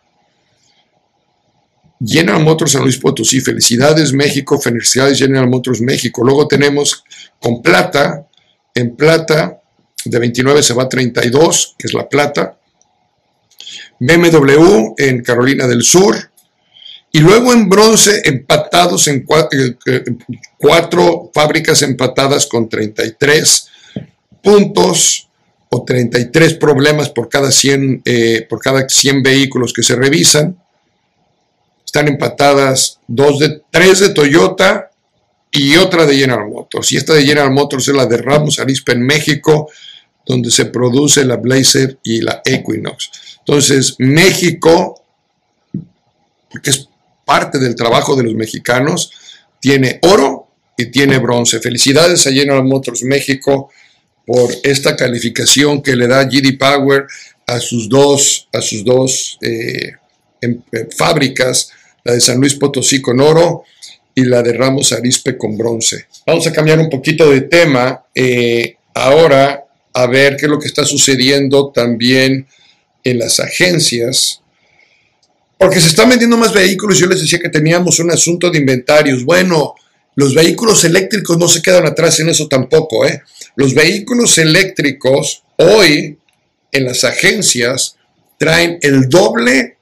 General 2.04 2.42
Motors 2.42 2.72
San 2.72 2.82
Luis 2.82 2.96
Potosí, 2.96 3.40
felicidades 3.40 4.12
México, 4.12 4.58
felicidades 4.58 5.18
General 5.18 5.48
Motors 5.48 5.80
México. 5.80 6.24
Luego 6.24 6.48
tenemos 6.48 7.04
con 7.38 7.60
plata, 7.60 8.26
en 8.74 8.96
plata 8.96 9.60
de 10.04 10.18
29 10.18 10.62
se 10.62 10.74
va 10.74 10.84
a 10.84 10.88
32, 10.88 11.74
que 11.78 11.86
es 11.86 11.94
la 11.94 12.08
plata. 12.08 12.56
BMW 13.98 14.94
en 14.96 15.22
Carolina 15.22 15.66
del 15.66 15.82
Sur. 15.82 16.29
Y 17.12 17.18
luego 17.20 17.52
en 17.52 17.68
bronce 17.68 18.22
empatados 18.24 19.08
en 19.08 19.26
eh, 19.52 19.76
eh, 19.86 20.04
cuatro, 20.56 21.30
fábricas 21.34 21.82
empatadas 21.82 22.46
con 22.46 22.68
33 22.68 23.68
puntos 24.42 25.28
o 25.70 25.84
33 25.84 26.54
problemas 26.54 27.10
por 27.10 27.28
cada 27.28 27.50
100, 27.50 28.02
eh, 28.04 28.46
por 28.48 28.60
cada 28.60 28.88
100 28.88 29.22
vehículos 29.22 29.72
que 29.72 29.82
se 29.82 29.96
revisan. 29.96 30.56
Están 31.84 32.06
empatadas 32.06 33.00
dos 33.08 33.40
de, 33.40 33.62
tres 33.70 33.98
de 33.98 34.10
Toyota 34.10 34.90
y 35.50 35.76
otra 35.76 36.06
de 36.06 36.16
General 36.16 36.48
Motors. 36.48 36.92
Y 36.92 36.96
esta 36.96 37.14
de 37.14 37.24
General 37.24 37.50
Motors 37.50 37.88
es 37.88 37.94
la 37.94 38.06
de 38.06 38.18
Ramos 38.18 38.60
Arispe 38.60 38.92
en 38.92 39.02
México, 39.02 39.68
donde 40.24 40.50
se 40.52 40.66
produce 40.66 41.24
la 41.24 41.36
Blazer 41.36 41.98
y 42.04 42.20
la 42.20 42.40
Equinox. 42.44 43.10
Entonces, 43.40 43.96
México, 43.98 45.02
porque 46.48 46.70
es 46.70 46.89
parte 47.30 47.60
del 47.60 47.76
trabajo 47.76 48.16
de 48.16 48.24
los 48.24 48.34
mexicanos, 48.34 49.12
tiene 49.60 50.00
oro 50.02 50.48
y 50.76 50.86
tiene 50.86 51.18
bronce. 51.18 51.60
Felicidades 51.60 52.26
a 52.26 52.32
General 52.32 52.64
Motors 52.64 53.04
México 53.04 53.70
por 54.26 54.50
esta 54.64 54.96
calificación 54.96 55.80
que 55.80 55.94
le 55.94 56.08
da 56.08 56.24
GD 56.24 56.58
Power 56.58 57.06
a 57.46 57.60
sus 57.60 57.88
dos, 57.88 58.48
a 58.52 58.60
sus 58.60 58.84
dos 58.84 59.38
eh, 59.42 59.92
em, 60.40 60.60
eh, 60.72 60.88
fábricas 60.96 61.70
la 62.02 62.14
de 62.14 62.20
San 62.20 62.40
Luis 62.40 62.54
Potosí 62.54 63.00
con 63.00 63.20
oro 63.20 63.62
y 64.12 64.24
la 64.24 64.42
de 64.42 64.52
Ramos 64.52 64.90
Arispe 64.90 65.36
con 65.36 65.56
bronce. 65.56 66.06
Vamos 66.26 66.48
a 66.48 66.52
cambiar 66.52 66.80
un 66.80 66.90
poquito 66.90 67.30
de 67.30 67.42
tema 67.42 68.06
eh, 68.12 68.74
ahora 68.92 69.66
a 69.92 70.06
ver 70.08 70.36
qué 70.36 70.46
es 70.46 70.50
lo 70.50 70.58
que 70.58 70.66
está 70.66 70.84
sucediendo 70.84 71.70
también 71.70 72.48
en 73.04 73.18
las 73.20 73.38
agencias, 73.38 74.42
porque 75.60 75.78
se 75.78 75.88
están 75.88 76.08
vendiendo 76.08 76.38
más 76.38 76.54
vehículos. 76.54 76.98
Yo 76.98 77.06
les 77.06 77.20
decía 77.20 77.38
que 77.38 77.50
teníamos 77.50 78.00
un 78.00 78.10
asunto 78.10 78.48
de 78.48 78.56
inventarios. 78.56 79.26
Bueno, 79.26 79.74
los 80.14 80.34
vehículos 80.34 80.84
eléctricos 80.84 81.36
no 81.36 81.48
se 81.48 81.60
quedan 81.60 81.84
atrás 81.84 82.18
en 82.20 82.30
eso 82.30 82.48
tampoco. 82.48 83.04
¿eh? 83.04 83.20
Los 83.56 83.74
vehículos 83.74 84.38
eléctricos 84.38 85.42
hoy 85.56 86.16
en 86.72 86.84
las 86.86 87.04
agencias 87.04 87.96
traen 88.38 88.78
el 88.80 89.10
doble 89.10 89.76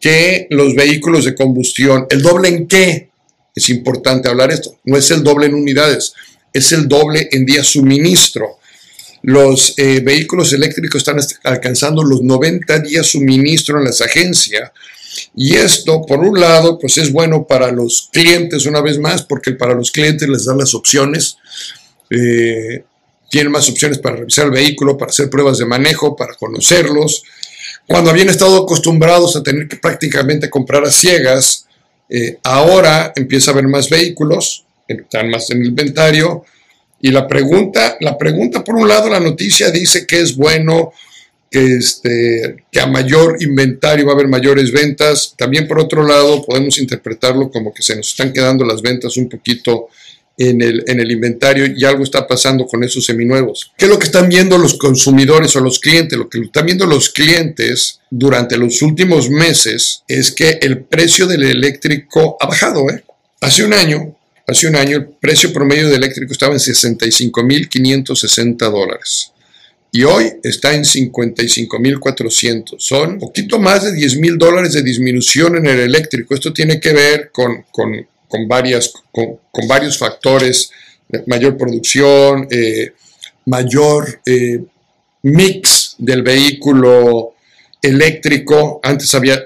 que 0.00 0.46
los 0.48 0.74
vehículos 0.74 1.26
de 1.26 1.34
combustión. 1.34 2.06
¿El 2.08 2.22
doble 2.22 2.48
en 2.48 2.66
qué? 2.66 3.10
Es 3.54 3.68
importante 3.68 4.30
hablar 4.30 4.50
esto. 4.50 4.78
No 4.84 4.96
es 4.96 5.10
el 5.10 5.22
doble 5.22 5.48
en 5.48 5.54
unidades, 5.54 6.14
es 6.50 6.72
el 6.72 6.88
doble 6.88 7.28
en 7.30 7.44
día 7.44 7.62
suministro. 7.62 8.58
Los 9.22 9.74
eh, 9.78 10.00
vehículos 10.00 10.52
eléctricos 10.52 10.98
están 10.98 11.18
alcanzando 11.44 12.02
los 12.02 12.22
90 12.22 12.78
días 12.80 13.06
suministro 13.06 13.78
en 13.78 13.84
las 13.84 14.00
agencias. 14.00 14.70
Y 15.34 15.56
esto, 15.56 16.02
por 16.02 16.20
un 16.20 16.38
lado, 16.38 16.78
pues 16.78 16.98
es 16.98 17.12
bueno 17.12 17.46
para 17.46 17.72
los 17.72 18.08
clientes 18.12 18.66
una 18.66 18.80
vez 18.80 18.98
más, 18.98 19.22
porque 19.22 19.52
para 19.52 19.74
los 19.74 19.90
clientes 19.90 20.28
les 20.28 20.44
dan 20.44 20.58
las 20.58 20.74
opciones. 20.74 21.36
Eh, 22.10 22.84
tienen 23.30 23.52
más 23.52 23.68
opciones 23.68 23.98
para 23.98 24.16
revisar 24.16 24.46
el 24.46 24.52
vehículo, 24.52 24.96
para 24.96 25.10
hacer 25.10 25.28
pruebas 25.28 25.58
de 25.58 25.66
manejo, 25.66 26.16
para 26.16 26.34
conocerlos, 26.34 27.24
cuando 27.88 28.10
habían 28.10 28.28
estado 28.28 28.58
acostumbrados 28.58 29.34
a 29.34 29.42
tener 29.42 29.66
que 29.66 29.76
prácticamente 29.76 30.50
comprar 30.50 30.84
a 30.84 30.90
ciegas, 30.90 31.66
eh, 32.10 32.38
ahora 32.42 33.14
empieza 33.16 33.50
a 33.50 33.54
haber 33.54 33.66
más 33.66 33.88
vehículos, 33.88 34.66
están 34.86 35.30
más 35.30 35.50
en 35.50 35.62
el 35.62 35.68
inventario. 35.68 36.44
Y 37.00 37.10
la 37.10 37.28
pregunta, 37.28 37.96
la 38.00 38.18
pregunta, 38.18 38.64
por 38.64 38.76
un 38.76 38.88
lado, 38.88 39.08
la 39.08 39.20
noticia 39.20 39.70
dice 39.70 40.06
que 40.06 40.20
es 40.20 40.36
bueno, 40.36 40.92
que, 41.50 41.76
este, 41.76 42.64
que 42.70 42.80
a 42.80 42.86
mayor 42.86 43.36
inventario 43.40 44.06
va 44.06 44.12
a 44.12 44.14
haber 44.14 44.28
mayores 44.28 44.72
ventas. 44.72 45.34
También, 45.36 45.66
por 45.66 45.78
otro 45.78 46.06
lado, 46.06 46.44
podemos 46.44 46.78
interpretarlo 46.78 47.50
como 47.50 47.72
que 47.72 47.82
se 47.82 47.96
nos 47.96 48.08
están 48.08 48.32
quedando 48.32 48.64
las 48.64 48.82
ventas 48.82 49.16
un 49.16 49.28
poquito 49.28 49.88
en 50.38 50.62
el, 50.62 50.84
en 50.86 51.00
el 51.00 51.10
inventario 51.10 51.66
y 51.66 51.84
algo 51.84 52.04
está 52.04 52.26
pasando 52.26 52.66
con 52.66 52.84
esos 52.84 53.04
seminuevos. 53.04 53.72
¿Qué 53.76 53.86
es 53.86 53.90
lo 53.90 53.98
que 53.98 54.06
están 54.06 54.28
viendo 54.28 54.56
los 54.56 54.78
consumidores 54.78 55.54
o 55.56 55.60
los 55.60 55.80
clientes? 55.80 56.16
Lo 56.16 56.28
que 56.28 56.40
están 56.40 56.66
viendo 56.66 56.86
los 56.86 57.10
clientes 57.10 58.00
durante 58.08 58.56
los 58.56 58.80
últimos 58.82 59.28
meses 59.28 60.04
es 60.06 60.30
que 60.30 60.58
el 60.62 60.84
precio 60.84 61.26
del 61.26 61.42
eléctrico 61.42 62.36
ha 62.40 62.46
bajado. 62.46 62.88
¿eh? 62.88 63.02
Hace 63.40 63.64
un 63.64 63.74
año, 63.74 64.16
hace 64.48 64.66
un 64.66 64.74
año 64.74 64.96
el 64.96 65.06
precio 65.06 65.52
promedio 65.52 65.86
del 65.88 66.02
eléctrico 66.02 66.32
estaba 66.32 66.54
en 66.54 66.60
65.560 66.60 68.56
dólares 68.70 69.32
y 69.92 70.02
hoy 70.02 70.32
está 70.42 70.74
en 70.74 70.82
55.400. 70.82 72.76
Son 72.78 73.18
poquito 73.18 73.60
más 73.60 73.84
de 73.84 73.92
10.000 73.92 74.36
dólares 74.36 74.72
de 74.72 74.82
disminución 74.82 75.56
en 75.56 75.66
el 75.66 75.78
eléctrico. 75.80 76.34
Esto 76.34 76.52
tiene 76.52 76.80
que 76.80 76.92
ver 76.92 77.30
con, 77.32 77.64
con 77.70 78.06
con, 78.28 78.46
varias, 78.46 78.92
con, 79.10 79.38
varios 79.66 79.98
factores, 79.98 80.70
mayor 81.26 81.56
producción, 81.56 82.46
eh, 82.50 82.92
mayor 83.46 84.20
eh, 84.26 84.62
mix 85.22 85.96
del 85.98 86.22
vehículo 86.22 87.34
eléctrico. 87.82 88.80
Antes 88.82 89.14
había, 89.14 89.42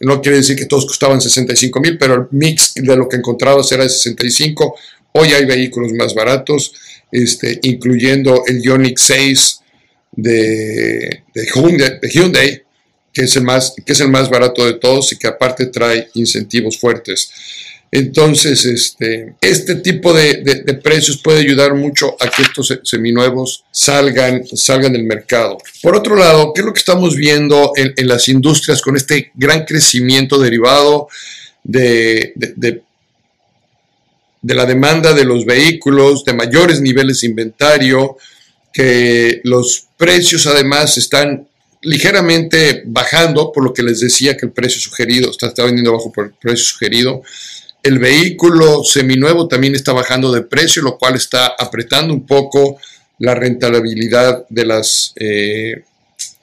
no 0.00 0.22
quiere 0.22 0.38
decir 0.38 0.56
que 0.56 0.66
todos 0.66 0.86
costaban 0.86 1.20
65 1.20 1.80
mil, 1.80 1.98
pero 1.98 2.14
el 2.14 2.26
mix 2.30 2.74
de 2.74 2.96
lo 2.96 3.08
que 3.08 3.16
encontrabas 3.16 3.70
era 3.72 3.82
de 3.82 3.90
65. 3.90 4.74
Hoy 5.12 5.28
hay 5.28 5.44
vehículos 5.44 5.92
más 5.92 6.14
baratos, 6.14 6.72
este, 7.12 7.58
incluyendo 7.62 8.44
el 8.46 8.62
Ioniq 8.62 8.98
6 8.98 9.60
de, 10.12 11.22
Hyundai, 11.54 12.00
de 12.00 12.08
Hyundai 12.08 12.62
que 13.16 13.22
es, 13.22 13.34
el 13.36 13.44
más, 13.44 13.74
que 13.84 13.94
es 13.94 14.00
el 14.00 14.10
más 14.10 14.28
barato 14.28 14.66
de 14.66 14.74
todos 14.74 15.10
y 15.10 15.16
que 15.16 15.26
aparte 15.26 15.66
trae 15.66 16.08
incentivos 16.12 16.78
fuertes. 16.78 17.30
Entonces, 17.96 18.66
este, 18.66 19.36
este 19.40 19.76
tipo 19.76 20.12
de, 20.12 20.78
precios 20.84 21.16
puede 21.16 21.40
ayudar 21.40 21.72
mucho 21.72 22.14
a 22.20 22.28
que 22.28 22.42
estos 22.42 22.78
seminuevos 22.82 23.64
salgan, 23.70 24.46
salgan 24.54 24.92
del 24.92 25.04
mercado. 25.04 25.56
Por 25.80 25.96
otro 25.96 26.14
lado, 26.14 26.52
¿qué 26.52 26.60
es 26.60 26.66
lo 26.66 26.74
que 26.74 26.78
estamos 26.78 27.16
viendo 27.16 27.72
en, 27.74 28.06
las 28.06 28.28
industrias 28.28 28.82
con 28.82 28.96
este 28.96 29.32
gran 29.34 29.64
crecimiento 29.64 30.38
derivado 30.38 31.08
de, 31.64 32.34
de, 32.34 32.82
la 34.42 34.66
demanda 34.66 35.14
de 35.14 35.24
los 35.24 35.46
vehículos, 35.46 36.22
de 36.22 36.34
mayores 36.34 36.82
niveles 36.82 37.22
de 37.22 37.28
inventario, 37.28 38.18
que 38.74 39.40
los 39.42 39.86
precios 39.96 40.46
además 40.46 40.98
están 40.98 41.48
ligeramente 41.80 42.82
bajando, 42.84 43.52
por 43.52 43.64
lo 43.64 43.72
que 43.72 43.82
les 43.82 44.00
decía 44.00 44.36
que 44.36 44.44
el 44.44 44.52
precio 44.52 44.82
sugerido 44.82 45.30
está, 45.30 45.46
está 45.46 45.64
vendiendo 45.64 45.94
bajo 45.94 46.12
por 46.12 46.26
el 46.26 46.32
precio 46.34 46.66
sugerido. 46.66 47.22
El 47.86 48.00
vehículo 48.00 48.82
seminuevo 48.82 49.46
también 49.46 49.76
está 49.76 49.92
bajando 49.92 50.32
de 50.32 50.42
precio, 50.42 50.82
lo 50.82 50.98
cual 50.98 51.14
está 51.14 51.54
apretando 51.56 52.12
un 52.12 52.26
poco 52.26 52.78
la 53.20 53.32
rentabilidad 53.36 54.44
de 54.48 54.66
las, 54.66 55.12
eh, 55.14 55.84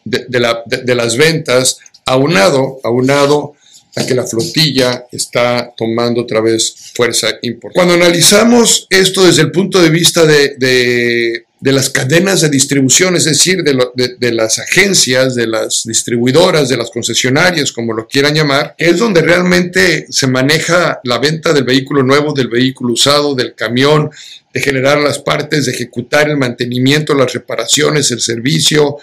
de, 0.06 0.96
las 0.96 1.18
ventas, 1.18 1.80
aunado, 2.06 2.80
aunado 2.82 3.56
a 3.94 4.06
que 4.06 4.16
la 4.16 4.26
flotilla 4.26 5.06
está 5.12 5.74
tomando 5.76 6.22
otra 6.22 6.40
vez 6.40 6.76
fuerza 6.96 7.28
importante. 7.42 7.76
Cuando 7.76 7.96
analizamos 7.96 8.88
esto 8.90 9.26
desde 9.26 9.42
el 9.42 9.52
punto 9.52 9.82
de 9.82 9.90
vista 9.90 10.26
de, 10.26 11.44
de 11.64 11.72
las 11.72 11.90
cadenas 11.90 12.42
de 12.42 12.50
distribución, 12.50 13.16
es 13.16 13.24
decir, 13.24 13.64
de, 13.64 14.32
las 14.34 14.60
agencias, 14.60 15.34
de 15.34 15.48
las 15.48 15.84
distribuidoras, 15.86 16.68
de 16.68 16.76
las 16.76 16.90
concesionarias, 16.90 17.72
como 17.72 17.94
lo 17.94 18.06
quieran 18.06 18.36
llamar, 18.36 18.76
es 18.78 18.98
donde 18.98 19.22
realmente 19.22 20.06
se 20.10 20.28
maneja 20.28 21.00
la 21.06 21.20
venta 21.20 21.54
del 21.54 21.64
vehículo 21.64 22.04
nuevo, 22.04 22.34
del 22.34 22.50
vehículo 22.50 22.92
usado, 22.92 23.34
del 23.34 23.56
camión, 23.56 24.12
de 24.54 24.60
generar 24.60 25.00
las 25.00 25.20
partes, 25.20 25.66
de 25.66 25.72
ejecutar 25.72 26.30
el 26.30 26.36
mantenimiento, 26.36 27.14
las 27.14 27.32
reparaciones, 27.32 28.12
el 28.12 28.20
servicio, 28.20 28.98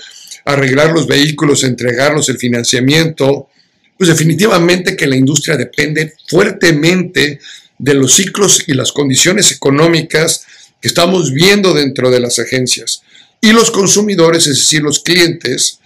arreglar 0.45 0.93
los 0.93 1.07
vehículos, 1.07 1.64
entregarlos, 1.64 2.29
el 2.29 2.37
financiamiento. 2.37 3.49
Pues 3.97 4.11
definitivamente 4.11 4.97
que 4.97 5.07
la 5.07 5.17
industria 5.17 5.57
depende 5.57 6.12
fuertemente 6.29 7.40
de 7.79 7.95
los 7.95 8.12
ciclos 8.17 8.64
y 8.67 8.75
las 8.75 8.93
condiciones 8.93 9.50
económicas 9.50 10.45
que 10.81 10.89
estamos 10.89 11.33
viendo 11.33 11.75
dentro 11.75 12.11
de 12.11 12.21
las 12.21 12.39
agencias. 12.39 13.03
Y 13.41 13.53
los 13.53 13.71
consumidores, 13.71 14.47
es 14.47 14.59
decir, 14.59 14.83
los 14.83 15.01
clientes, 15.01 15.81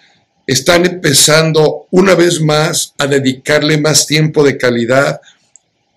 están 0.47 0.85
empezando 0.87 1.87
una 1.91 2.15
vez 2.15 2.41
más 2.41 2.95
a 2.99 3.07
dedicarle 3.07 3.79
más 3.79 4.07
tiempo 4.07 4.45
de 4.45 4.59
calidad 4.59 5.21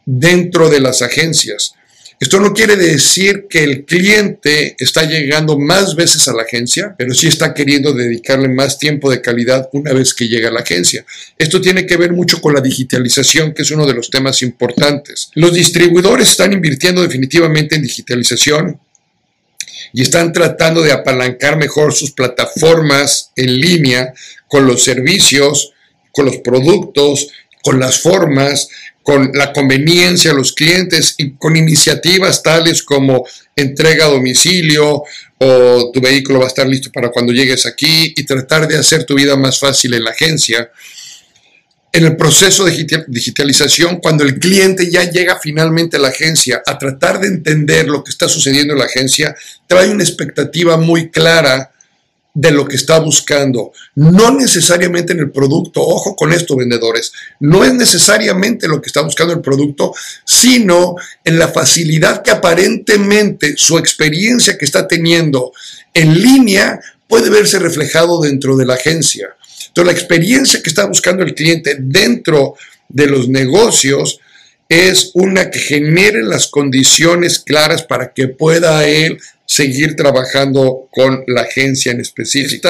dentro 0.05 0.69
de 0.69 0.79
las 0.79 1.01
agencias. 1.01 1.73
Esto 2.19 2.39
no 2.39 2.51
quiere 2.51 2.75
decir 2.77 3.45
que 3.47 3.63
el 3.63 3.85
cliente 3.85 4.75
está 4.79 5.03
llegando 5.03 5.59
más 5.59 5.95
veces 5.95 6.27
a 6.27 6.33
la 6.33 6.43
agencia, 6.43 6.95
pero 6.97 7.13
sí 7.13 7.27
está 7.27 7.53
queriendo 7.53 7.93
dedicarle 7.93 8.47
más 8.47 8.79
tiempo 8.79 9.11
de 9.11 9.21
calidad 9.21 9.69
una 9.71 9.93
vez 9.93 10.15
que 10.15 10.27
llega 10.27 10.49
a 10.49 10.51
la 10.51 10.61
agencia. 10.61 11.05
Esto 11.37 11.61
tiene 11.61 11.85
que 11.85 11.95
ver 11.95 12.13
mucho 12.13 12.41
con 12.41 12.55
la 12.55 12.61
digitalización, 12.61 13.53
que 13.53 13.61
es 13.61 13.69
uno 13.69 13.85
de 13.85 13.93
los 13.93 14.09
temas 14.09 14.41
importantes. 14.41 15.29
Los 15.35 15.53
distribuidores 15.53 16.29
están 16.29 16.53
invirtiendo 16.53 17.03
definitivamente 17.03 17.75
en 17.75 17.83
digitalización 17.83 18.79
y 19.93 20.01
están 20.01 20.33
tratando 20.33 20.81
de 20.81 20.91
apalancar 20.91 21.57
mejor 21.57 21.93
sus 21.93 22.11
plataformas 22.11 23.31
en 23.35 23.59
línea 23.59 24.13
con 24.47 24.65
los 24.65 24.83
servicios, 24.83 25.73
con 26.11 26.25
los 26.25 26.37
productos, 26.37 27.27
con 27.61 27.79
las 27.79 27.99
formas, 27.99 28.69
con 29.03 29.31
la 29.33 29.53
conveniencia 29.53 30.31
a 30.31 30.33
los 30.33 30.51
clientes 30.51 31.15
y 31.17 31.31
con 31.37 31.55
iniciativas 31.55 32.43
tales 32.43 32.83
como 32.83 33.25
entrega 33.55 34.05
a 34.05 34.09
domicilio 34.09 35.03
o 35.37 35.91
tu 35.93 36.01
vehículo 36.01 36.39
va 36.39 36.45
a 36.45 36.49
estar 36.49 36.67
listo 36.67 36.91
para 36.91 37.09
cuando 37.09 37.31
llegues 37.31 37.65
aquí 37.65 38.13
y 38.15 38.25
tratar 38.25 38.67
de 38.67 38.77
hacer 38.77 39.05
tu 39.05 39.15
vida 39.15 39.37
más 39.37 39.59
fácil 39.59 39.93
en 39.93 40.03
la 40.03 40.11
agencia 40.11 40.69
en 41.91 42.05
el 42.05 42.17
proceso 42.17 42.65
de 42.65 43.05
digitalización, 43.07 43.97
cuando 43.97 44.23
el 44.23 44.39
cliente 44.39 44.91
ya 44.91 45.09
llega 45.09 45.39
finalmente 45.41 45.97
a 45.97 45.99
la 45.99 46.09
agencia 46.09 46.61
a 46.65 46.77
tratar 46.77 47.19
de 47.19 47.27
entender 47.27 47.87
lo 47.87 48.03
que 48.03 48.11
está 48.11 48.27
sucediendo 48.27 48.73
en 48.73 48.79
la 48.79 48.85
agencia, 48.85 49.35
trae 49.67 49.89
una 49.89 50.03
expectativa 50.03 50.77
muy 50.77 51.09
clara 51.09 51.71
de 52.39 52.51
lo 52.51 52.67
que 52.67 52.75
está 52.75 52.99
buscando. 52.99 53.71
No 53.95 54.29
necesariamente 54.29 55.13
en 55.13 55.19
el 55.21 55.31
producto, 55.31 55.81
ojo 55.81 56.15
con 56.15 56.31
esto 56.33 56.55
vendedores, 56.55 57.11
no 57.39 57.63
es 57.63 57.73
necesariamente 57.73 58.67
lo 58.67 58.79
que 58.79 58.87
está 58.87 59.01
buscando 59.01 59.33
el 59.33 59.41
producto, 59.41 59.91
sino 60.23 60.95
en 61.23 61.39
la 61.39 61.47
facilidad 61.47 62.21
que 62.21 62.29
aparentemente 62.29 63.55
su 63.57 63.79
experiencia 63.79 64.55
que 64.55 64.65
está 64.65 64.87
teniendo 64.87 65.51
en 65.95 66.21
línea 66.21 66.79
puede 67.07 67.31
verse 67.31 67.57
reflejado 67.57 68.21
dentro 68.21 68.55
de 68.55 68.67
la 68.67 68.75
agencia. 68.75 69.29
Entonces, 69.77 69.93
la 69.93 69.99
experiencia 69.99 70.61
que 70.63 70.69
está 70.69 70.85
buscando 70.85 71.23
el 71.23 71.35
cliente 71.35 71.77
dentro 71.79 72.55
de 72.89 73.05
los 73.05 73.29
negocios 73.29 74.19
es 74.67 75.11
una 75.13 75.51
que 75.51 75.59
genere 75.59 76.23
las 76.23 76.47
condiciones 76.47 77.37
claras 77.37 77.83
para 77.83 78.11
que 78.11 78.27
pueda 78.27 78.87
él 78.87 79.19
seguir 79.45 79.95
trabajando 79.95 80.89
con 80.91 81.23
la 81.27 81.41
agencia 81.41 81.91
en 81.91 82.01
específico. 82.01 82.69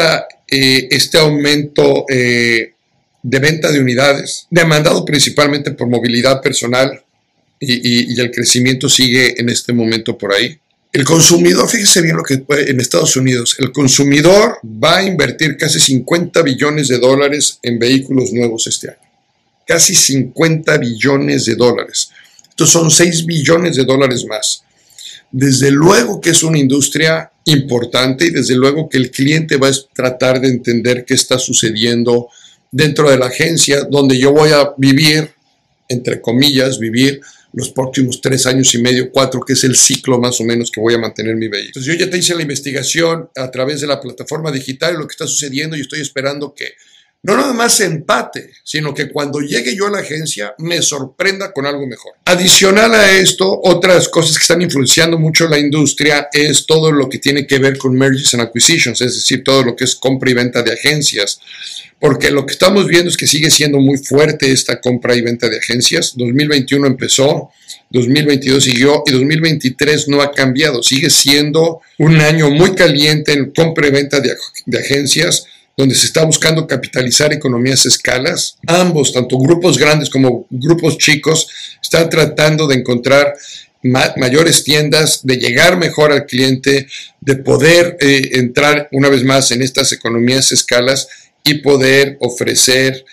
Eh, 0.51 0.89
este 0.91 1.17
aumento 1.17 2.05
eh, 2.09 2.73
de 3.23 3.39
venta 3.39 3.71
de 3.71 3.79
unidades, 3.79 4.45
demandado 4.49 5.05
principalmente 5.05 5.71
por 5.71 5.87
movilidad 5.87 6.41
personal, 6.41 7.03
y, 7.59 8.19
el 8.19 8.31
crecimiento 8.31 8.89
sigue 8.89 9.39
en 9.39 9.47
este 9.47 9.71
momento 9.71 10.17
por 10.17 10.33
ahí. 10.33 10.59
El 10.97 11.05
consumidor, 11.05 11.69
fíjese 11.69 12.01
bien 12.01 12.17
lo 12.17 12.23
que 12.23 12.39
puede 12.39 12.71
en 12.71 12.81
Estados 12.81 13.15
Unidos, 13.15 13.55
el 13.59 13.71
consumidor 13.71 14.57
va 14.65 14.97
a 14.97 15.03
invertir 15.03 15.55
casi 15.55 15.79
50 15.79 16.41
billones 16.41 16.87
de 16.87 16.97
dólares 16.97 17.59
en 17.61 17.77
vehículos 17.77 18.33
nuevos 18.33 18.65
este 18.65 18.89
año. 18.89 18.97
Casi 19.67 19.93
50 19.93 20.75
billones 20.79 21.45
de 21.45 21.53
dólares. 21.53 22.09
Estos 22.49 22.71
son 22.71 22.89
6 22.89 23.27
billones 23.27 23.75
de 23.75 23.83
dólares 23.83 24.25
más. 24.25 24.63
Desde 25.31 25.69
luego 25.69 26.19
que 26.19 26.31
es 26.31 26.41
una 26.41 26.57
industria 26.57 27.31
importante 27.45 28.25
y 28.25 28.31
desde 28.31 28.55
luego 28.55 28.89
que 28.89 28.97
el 28.97 29.11
cliente 29.11 29.57
va 29.57 29.67
a 29.67 29.73
tratar 29.93 30.41
de 30.41 30.47
entender 30.47 31.05
qué 31.05 31.13
está 31.13 31.37
sucediendo 31.37 32.29
dentro 32.71 33.07
de 33.07 33.19
la 33.19 33.27
agencia 33.27 33.83
donde 33.83 34.17
yo 34.17 34.31
voy 34.31 34.49
a 34.49 34.73
vivir, 34.77 35.29
entre 35.89 36.19
comillas, 36.21 36.79
vivir 36.79 37.21
los 37.57 37.71
próximos 37.71 38.21
tres 38.21 38.45
años 38.45 38.71
y 38.75 38.77
medio, 38.83 39.11
cuatro, 39.11 39.41
que 39.41 39.53
es 39.53 39.63
el 39.63 39.75
ciclo 39.75 40.19
más 40.19 40.39
o 40.39 40.43
menos 40.43 40.69
que 40.69 40.79
voy 40.79 40.93
a 40.93 40.99
mantener 40.99 41.35
mi 41.35 41.47
vehículo. 41.47 41.69
Entonces 41.69 41.91
yo 41.91 42.05
ya 42.05 42.07
te 42.07 42.19
hice 42.19 42.35
la 42.35 42.43
investigación 42.43 43.31
a 43.35 43.49
través 43.49 43.81
de 43.81 43.87
la 43.87 43.99
plataforma 43.99 44.51
digital 44.51 44.93
lo 44.93 45.07
que 45.07 45.13
está 45.13 45.25
sucediendo 45.25 45.75
y 45.75 45.81
estoy 45.81 46.01
esperando 46.01 46.53
que 46.53 46.73
no 47.23 47.35
nada 47.35 47.53
más 47.53 47.79
empate, 47.81 48.51
sino 48.63 48.93
que 48.93 49.09
cuando 49.09 49.39
llegue 49.39 49.75
yo 49.75 49.87
a 49.87 49.91
la 49.91 49.99
agencia 49.99 50.53
me 50.59 50.81
sorprenda 50.81 51.51
con 51.51 51.65
algo 51.65 51.85
mejor. 51.85 52.13
Adicional 52.25 52.93
a 52.93 53.11
esto, 53.11 53.59
otras 53.63 54.07
cosas 54.07 54.37
que 54.37 54.43
están 54.43 54.61
influenciando 54.61 55.17
mucho 55.17 55.47
la 55.47 55.59
industria 55.59 56.29
es 56.31 56.65
todo 56.65 56.91
lo 56.91 57.09
que 57.09 57.17
tiene 57.17 57.45
que 57.45 57.59
ver 57.59 57.77
con 57.77 57.95
mergers 57.95 58.33
and 58.33 58.43
acquisitions, 58.43 59.01
es 59.01 59.15
decir, 59.15 59.43
todo 59.43 59.63
lo 59.63 59.75
que 59.75 59.83
es 59.83 59.95
compra 59.95 60.29
y 60.29 60.35
venta 60.35 60.61
de 60.61 60.73
agencias. 60.73 61.39
Porque 61.99 62.29
lo 62.29 62.45
que 62.45 62.53
estamos 62.53 62.87
viendo 62.87 63.09
es 63.09 63.17
que 63.17 63.25
sigue 63.25 63.49
siendo 63.49 63.79
muy 63.79 63.97
fuerte 63.97 64.51
esta 64.51 64.79
compra 64.79 65.15
y 65.15 65.21
venta 65.21 65.49
de 65.49 65.57
agencias. 65.57 66.13
2021 66.15 66.85
empezó, 66.85 67.49
2022 67.89 68.63
siguió 68.63 69.03
y 69.07 69.11
2023 69.13 70.07
no 70.09 70.21
ha 70.21 70.31
cambiado. 70.31 70.83
Sigue 70.83 71.09
siendo 71.09 71.81
un 71.97 72.21
año 72.21 72.51
muy 72.51 72.75
caliente 72.75 73.33
en 73.33 73.51
compra 73.51 73.87
y 73.87 73.91
venta 73.91 74.19
de, 74.19 74.35
agencias 74.77 75.45
donde 75.77 75.93
se 75.93 76.07
está 76.07 76.25
buscando 76.25 76.65
capitalizar 76.65 77.31
economías 77.31 77.85
escalas. 77.85 78.57
Ambos, 78.65 79.13
tanto 79.13 79.37
grupos 79.37 79.77
grandes 79.77 80.09
como 80.09 80.47
grupos 80.49 80.97
chicos, 80.97 81.47
están 81.81 82.09
tratando 82.09 82.65
de 82.65 82.75
encontrar 82.75 83.35
mayores 83.83 84.63
tiendas, 84.63 85.25
de 85.25 85.37
llegar 85.37 85.77
mejor 85.77 86.11
al 86.11 86.25
cliente, 86.25 86.87
de 87.21 87.35
poder 87.35 87.95
eh, 88.01 88.29
entrar 88.33 88.89
una 88.91 89.07
vez 89.07 89.23
más 89.23 89.51
en 89.51 89.61
estas 89.61 89.91
economías 89.91 90.51
escalas 90.51 91.07
y 91.43 91.59
poder 91.59 92.17
ofrecer 92.21 93.05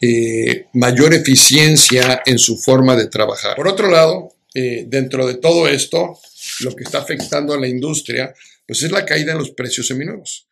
eh, 0.00 0.64
mayor 0.72 1.12
eficiencia 1.12 2.22
en 2.24 2.38
su 2.38 2.56
forma 2.56 2.96
de 2.96 3.08
trabajar. 3.08 3.54
Por 3.54 3.68
otro 3.68 3.90
lado, 3.90 4.32
eh, 4.54 4.86
dentro 4.88 5.26
de 5.26 5.34
todo 5.34 5.68
esto, 5.68 6.18
lo 6.60 6.74
que 6.74 6.84
está 6.84 6.98
afectando 6.98 7.52
a 7.52 7.60
la 7.60 7.68
industria, 7.68 8.34
pues 8.66 8.82
es 8.82 8.90
la 8.90 9.04
caída 9.04 9.32
en 9.32 9.38
los 9.38 9.50
precios 9.50 9.86
seminuevos. 9.86 10.46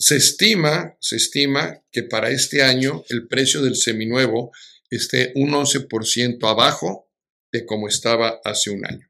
Se 0.00 0.16
estima, 0.16 0.96
se 0.98 1.16
estima 1.16 1.84
que 1.92 2.02
para 2.02 2.30
este 2.30 2.62
año 2.62 3.04
el 3.10 3.28
precio 3.28 3.60
del 3.60 3.76
seminuevo 3.76 4.50
esté 4.88 5.30
un 5.34 5.50
11% 5.50 6.38
abajo 6.48 7.10
de 7.52 7.66
como 7.66 7.86
estaba 7.86 8.40
hace 8.42 8.70
un 8.70 8.86
año. 8.86 9.06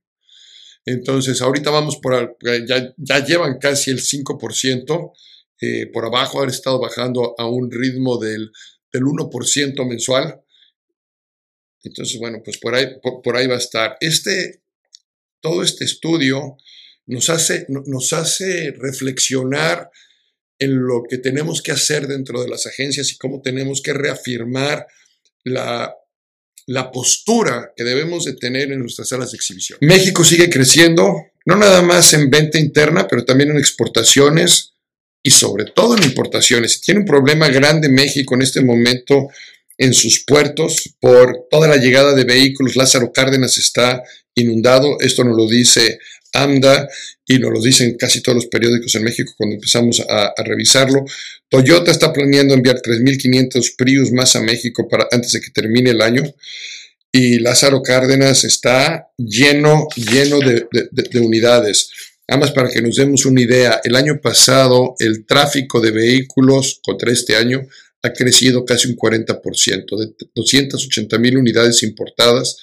Entonces, 0.84 1.40
ahorita 1.42 1.70
vamos 1.70 1.98
por, 1.98 2.36
ya, 2.66 2.92
ya 2.96 3.24
llevan 3.24 3.58
casi 3.58 3.92
el 3.92 4.00
5% 4.00 5.12
eh, 5.60 5.86
por 5.92 6.06
abajo, 6.06 6.42
han 6.42 6.48
estado 6.48 6.80
bajando 6.80 7.36
a 7.38 7.46
un 7.46 7.70
ritmo 7.70 8.18
del, 8.18 8.50
del 8.92 9.02
1% 9.04 9.88
mensual. 9.88 10.42
Entonces, 11.84 12.18
bueno, 12.18 12.40
pues 12.44 12.58
por 12.58 12.74
ahí, 12.74 12.86
por, 13.00 13.36
ahí 13.36 13.46
va 13.46 13.54
a 13.54 13.58
estar. 13.58 13.96
Este, 14.00 14.64
todo 15.40 15.62
este 15.62 15.84
estudio 15.84 16.56
nos 17.06 17.30
hace, 17.30 17.66
nos 17.68 18.12
hace 18.12 18.72
reflexionar 18.72 19.88
en 20.60 20.86
lo 20.86 21.02
que 21.08 21.18
tenemos 21.18 21.62
que 21.62 21.72
hacer 21.72 22.06
dentro 22.06 22.40
de 22.42 22.48
las 22.48 22.66
agencias 22.66 23.10
y 23.10 23.18
cómo 23.18 23.40
tenemos 23.42 23.82
que 23.82 23.92
reafirmar 23.92 24.86
la, 25.42 25.94
la 26.66 26.92
postura 26.92 27.72
que 27.74 27.82
debemos 27.82 28.26
de 28.26 28.34
tener 28.34 28.70
en 28.70 28.80
nuestras 28.80 29.08
salas 29.08 29.32
de 29.32 29.36
exhibición. 29.36 29.78
México 29.80 30.22
sigue 30.22 30.50
creciendo, 30.50 31.14
no 31.46 31.56
nada 31.56 31.82
más 31.82 32.12
en 32.12 32.30
venta 32.30 32.58
interna, 32.58 33.08
pero 33.08 33.24
también 33.24 33.50
en 33.50 33.58
exportaciones 33.58 34.74
y 35.22 35.30
sobre 35.30 35.64
todo 35.64 35.96
en 35.96 36.04
importaciones. 36.04 36.80
Tiene 36.80 37.00
un 37.00 37.06
problema 37.06 37.48
grande 37.48 37.88
México 37.88 38.34
en 38.34 38.42
este 38.42 38.60
momento 38.60 39.28
en 39.78 39.94
sus 39.94 40.24
puertos 40.26 40.94
por 41.00 41.46
toda 41.50 41.66
la 41.66 41.76
llegada 41.76 42.14
de 42.14 42.24
vehículos. 42.24 42.76
Lázaro 42.76 43.12
Cárdenas 43.12 43.56
está 43.56 44.02
inundado, 44.34 45.00
esto 45.00 45.24
nos 45.24 45.36
lo 45.36 45.48
dice 45.48 45.98
AMDA 46.32 46.88
y 47.26 47.38
nos 47.38 47.52
lo 47.52 47.60
dicen 47.60 47.96
casi 47.96 48.22
todos 48.22 48.36
los 48.36 48.46
periódicos 48.46 48.94
en 48.94 49.04
México 49.04 49.32
cuando 49.36 49.54
empezamos 49.54 50.00
a, 50.00 50.34
revisarlo. 50.44 51.04
Toyota 51.48 51.90
está 51.90 52.12
planeando 52.12 52.54
enviar 52.54 52.80
3.500 52.80 53.74
Prius 53.76 54.12
más 54.12 54.36
a 54.36 54.40
México 54.40 54.88
para, 54.88 55.08
antes 55.10 55.32
de 55.32 55.40
que 55.40 55.50
termine 55.50 55.90
el 55.90 56.02
año. 56.02 56.22
Y 57.12 57.40
Lázaro 57.40 57.82
Cárdenas 57.82 58.44
está 58.44 59.08
lleno, 59.16 59.88
lleno 59.96 60.38
de, 60.38 60.66
unidades. 61.20 61.90
Nada 62.28 62.52
para 62.54 62.68
que 62.68 62.80
nos 62.80 62.96
demos 62.96 63.26
una 63.26 63.40
idea, 63.40 63.80
el 63.82 63.96
año 63.96 64.20
pasado 64.20 64.94
el 65.00 65.26
tráfico 65.26 65.80
de 65.80 65.90
vehículos 65.90 66.80
contra 66.82 67.12
este 67.12 67.34
año 67.34 67.66
ha 68.02 68.12
crecido 68.12 68.64
casi 68.64 68.88
un 68.88 68.96
40%, 68.96 69.98
de 69.98 70.26
280 70.34 71.18
mil 71.18 71.36
unidades 71.38 71.82
importadas 71.82 72.56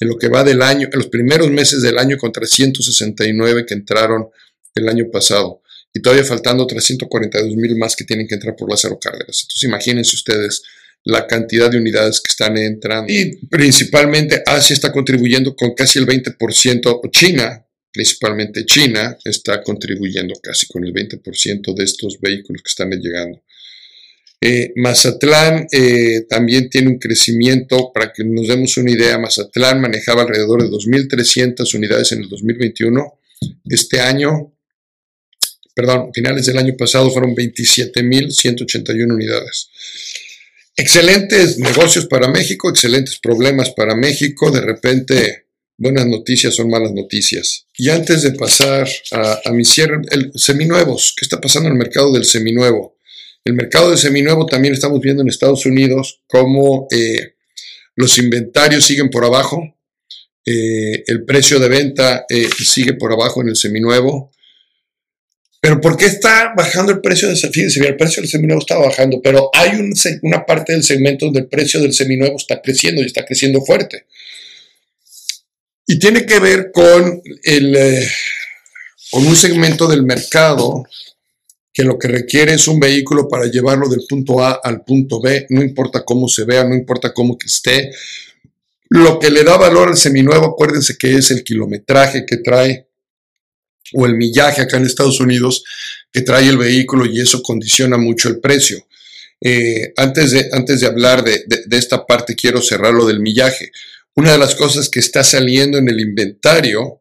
en 0.00 0.08
lo 0.08 0.16
que 0.16 0.28
va 0.28 0.44
del 0.44 0.62
año, 0.62 0.88
en 0.92 0.98
los 0.98 1.08
primeros 1.08 1.50
meses 1.50 1.82
del 1.82 1.98
año 1.98 2.16
contra 2.18 2.46
169 2.46 3.66
que 3.66 3.74
entraron 3.74 4.28
el 4.74 4.88
año 4.88 5.06
pasado 5.10 5.62
y 5.92 6.00
todavía 6.00 6.24
faltando 6.24 6.66
342 6.66 7.56
mil 7.56 7.76
más 7.76 7.96
que 7.96 8.04
tienen 8.04 8.28
que 8.28 8.34
entrar 8.34 8.54
por 8.54 8.70
Lázaro 8.70 8.98
Cárdenas. 8.98 9.42
Entonces 9.42 9.62
imagínense 9.64 10.14
ustedes 10.14 10.62
la 11.04 11.26
cantidad 11.26 11.70
de 11.70 11.78
unidades 11.78 12.20
que 12.20 12.30
están 12.30 12.56
entrando. 12.58 13.12
Y 13.12 13.46
principalmente 13.46 14.42
Asia 14.44 14.74
está 14.74 14.92
contribuyendo 14.92 15.56
con 15.56 15.74
casi 15.74 15.98
el 15.98 16.06
20%, 16.06 17.10
China, 17.10 17.64
principalmente 17.92 18.66
China, 18.66 19.16
está 19.24 19.62
contribuyendo 19.62 20.34
casi 20.42 20.66
con 20.66 20.84
el 20.84 20.92
20% 20.92 21.74
de 21.74 21.84
estos 21.84 22.20
vehículos 22.20 22.62
que 22.62 22.68
están 22.68 22.90
llegando. 22.90 23.42
Eh, 24.40 24.72
Mazatlán 24.76 25.66
eh, 25.72 26.22
también 26.28 26.70
tiene 26.70 26.88
un 26.88 26.98
crecimiento, 26.98 27.90
para 27.92 28.12
que 28.12 28.24
nos 28.24 28.46
demos 28.46 28.76
una 28.76 28.92
idea, 28.92 29.18
Mazatlán 29.18 29.80
manejaba 29.80 30.22
alrededor 30.22 30.62
de 30.62 30.68
2.300 30.68 31.74
unidades 31.74 32.12
en 32.12 32.22
el 32.22 32.28
2021. 32.28 33.20
Este 33.68 34.00
año, 34.00 34.54
perdón, 35.74 36.10
finales 36.14 36.46
del 36.46 36.58
año 36.58 36.76
pasado 36.76 37.10
fueron 37.10 37.34
27.181 37.34 39.12
unidades. 39.12 39.70
Excelentes 40.76 41.58
negocios 41.58 42.06
para 42.06 42.28
México, 42.28 42.70
excelentes 42.70 43.18
problemas 43.18 43.70
para 43.70 43.96
México. 43.96 44.52
De 44.52 44.60
repente, 44.60 45.46
buenas 45.76 46.06
noticias 46.06 46.54
son 46.54 46.70
malas 46.70 46.92
noticias. 46.92 47.66
Y 47.76 47.90
antes 47.90 48.22
de 48.22 48.30
pasar 48.30 48.88
a, 49.10 49.50
mi 49.52 49.64
cierre, 49.64 50.02
el 50.12 50.30
seminuevos, 50.36 51.14
¿qué 51.16 51.24
está 51.24 51.40
pasando 51.40 51.68
en 51.68 51.72
el 51.72 51.78
mercado 51.78 52.12
del 52.12 52.24
seminuevo? 52.24 52.97
El 53.44 53.54
mercado 53.54 53.90
de 53.90 53.96
seminuevo 53.96 54.46
también 54.46 54.74
estamos 54.74 55.00
viendo 55.00 55.22
en 55.22 55.28
Estados 55.28 55.64
Unidos 55.66 56.22
cómo 56.26 56.86
eh, 56.90 57.34
los 57.96 58.18
inventarios 58.18 58.84
siguen 58.84 59.10
por 59.10 59.24
abajo, 59.24 59.78
eh, 60.50 61.04
el 61.06 61.24
precio 61.24 61.58
de 61.58 61.68
venta 61.68 62.24
eh, 62.28 62.48
sigue 62.64 62.94
por 62.94 63.12
abajo 63.12 63.42
en 63.42 63.48
el 63.48 63.56
seminuevo. 63.56 64.32
Pero 65.60 65.80
¿por 65.80 65.96
qué 65.96 66.06
está 66.06 66.54
bajando 66.56 66.92
el 66.92 67.00
precio 67.00 67.28
de 67.28 67.36
Fíjense, 67.36 67.86
el 67.86 67.96
precio 67.96 68.22
del 68.22 68.30
seminuevo 68.30 68.60
está 68.60 68.78
bajando, 68.78 69.20
pero 69.20 69.50
hay 69.52 69.72
una 70.22 70.46
parte 70.46 70.72
del 70.72 70.84
segmento 70.84 71.26
donde 71.26 71.40
el 71.40 71.48
precio 71.48 71.80
del 71.80 71.92
seminuevo 71.92 72.36
está 72.36 72.62
creciendo 72.62 73.02
y 73.02 73.06
está 73.06 73.26
creciendo 73.26 73.60
fuerte. 73.60 74.06
Y 75.86 75.98
tiene 75.98 76.24
que 76.24 76.38
ver 76.38 76.70
con, 76.72 77.20
el, 77.42 77.76
con 79.10 79.26
un 79.26 79.36
segmento 79.36 79.88
del 79.88 80.04
mercado 80.04 80.84
que 81.78 81.84
lo 81.84 81.96
que 81.96 82.08
requiere 82.08 82.54
es 82.54 82.66
un 82.66 82.80
vehículo 82.80 83.28
para 83.28 83.46
llevarlo 83.46 83.88
del 83.88 84.00
punto 84.08 84.42
A 84.42 84.60
al 84.64 84.82
punto 84.84 85.20
B, 85.20 85.46
no 85.50 85.62
importa 85.62 86.04
cómo 86.04 86.26
se 86.26 86.42
vea, 86.42 86.64
no 86.64 86.74
importa 86.74 87.14
cómo 87.14 87.38
que 87.38 87.46
esté. 87.46 87.92
Lo 88.88 89.20
que 89.20 89.30
le 89.30 89.44
da 89.44 89.56
valor 89.56 89.86
al 89.86 89.96
seminuevo, 89.96 90.46
acuérdense 90.46 90.96
que 90.98 91.14
es 91.14 91.30
el 91.30 91.44
kilometraje 91.44 92.26
que 92.26 92.38
trae 92.38 92.88
o 93.92 94.06
el 94.06 94.16
millaje 94.16 94.62
acá 94.62 94.76
en 94.78 94.86
Estados 94.86 95.20
Unidos 95.20 95.62
que 96.10 96.22
trae 96.22 96.48
el 96.48 96.58
vehículo 96.58 97.06
y 97.06 97.20
eso 97.20 97.44
condiciona 97.44 97.96
mucho 97.96 98.28
el 98.28 98.40
precio. 98.40 98.84
Eh, 99.40 99.92
antes, 99.98 100.32
de, 100.32 100.48
antes 100.50 100.80
de 100.80 100.86
hablar 100.88 101.22
de, 101.22 101.44
esta 101.70 102.04
parte, 102.04 102.34
quiero 102.34 102.60
cerrar 102.60 102.92
lo 102.92 103.06
del 103.06 103.20
millaje. 103.20 103.70
Una 104.16 104.32
de 104.32 104.38
las 104.38 104.56
cosas 104.56 104.88
que 104.88 104.98
está 104.98 105.22
saliendo 105.22 105.78
en 105.78 105.88
el 105.88 106.00
inventario 106.00 106.97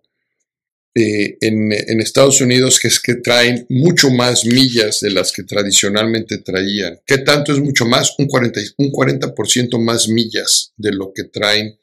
eh, 1.00 1.38
en, 1.42 2.02
Estados 2.02 2.42
Unidos 2.42 2.84
es 2.84 3.00
que 3.00 3.16
traen 3.16 3.68
mucho 3.70 4.10
más 4.10 4.46
millas 4.46 5.00
de 5.02 5.12
las 5.12 5.32
que 5.32 5.44
tradicionalmente 5.44 6.40
traían. 6.40 7.00
¿Qué 7.06 7.20
tanto 7.20 7.54
es 7.54 7.60
mucho 7.60 7.86
más? 7.86 8.16
Un 8.18 8.28
40%, 8.28 8.74
un 8.78 8.90
40 8.90 9.34
más 9.78 10.08
millas 10.08 10.74
de 10.76 10.92
lo 10.94 11.14
que 11.14 11.26
traen 11.26 11.78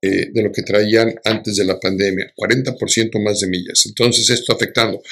eh, 0.00 0.30
de 0.32 0.42
lo 0.42 0.52
que 0.52 0.62
traían 0.62 1.12
antes 1.24 1.56
de 1.56 1.64
la 1.64 1.80
pandemia, 1.80 2.32
40% 2.36 3.20
más 3.20 3.40
de 3.40 3.48
millas. 3.48 3.84
Entonces 3.86 4.30
esto 4.30 4.52
afectando. 4.52 5.02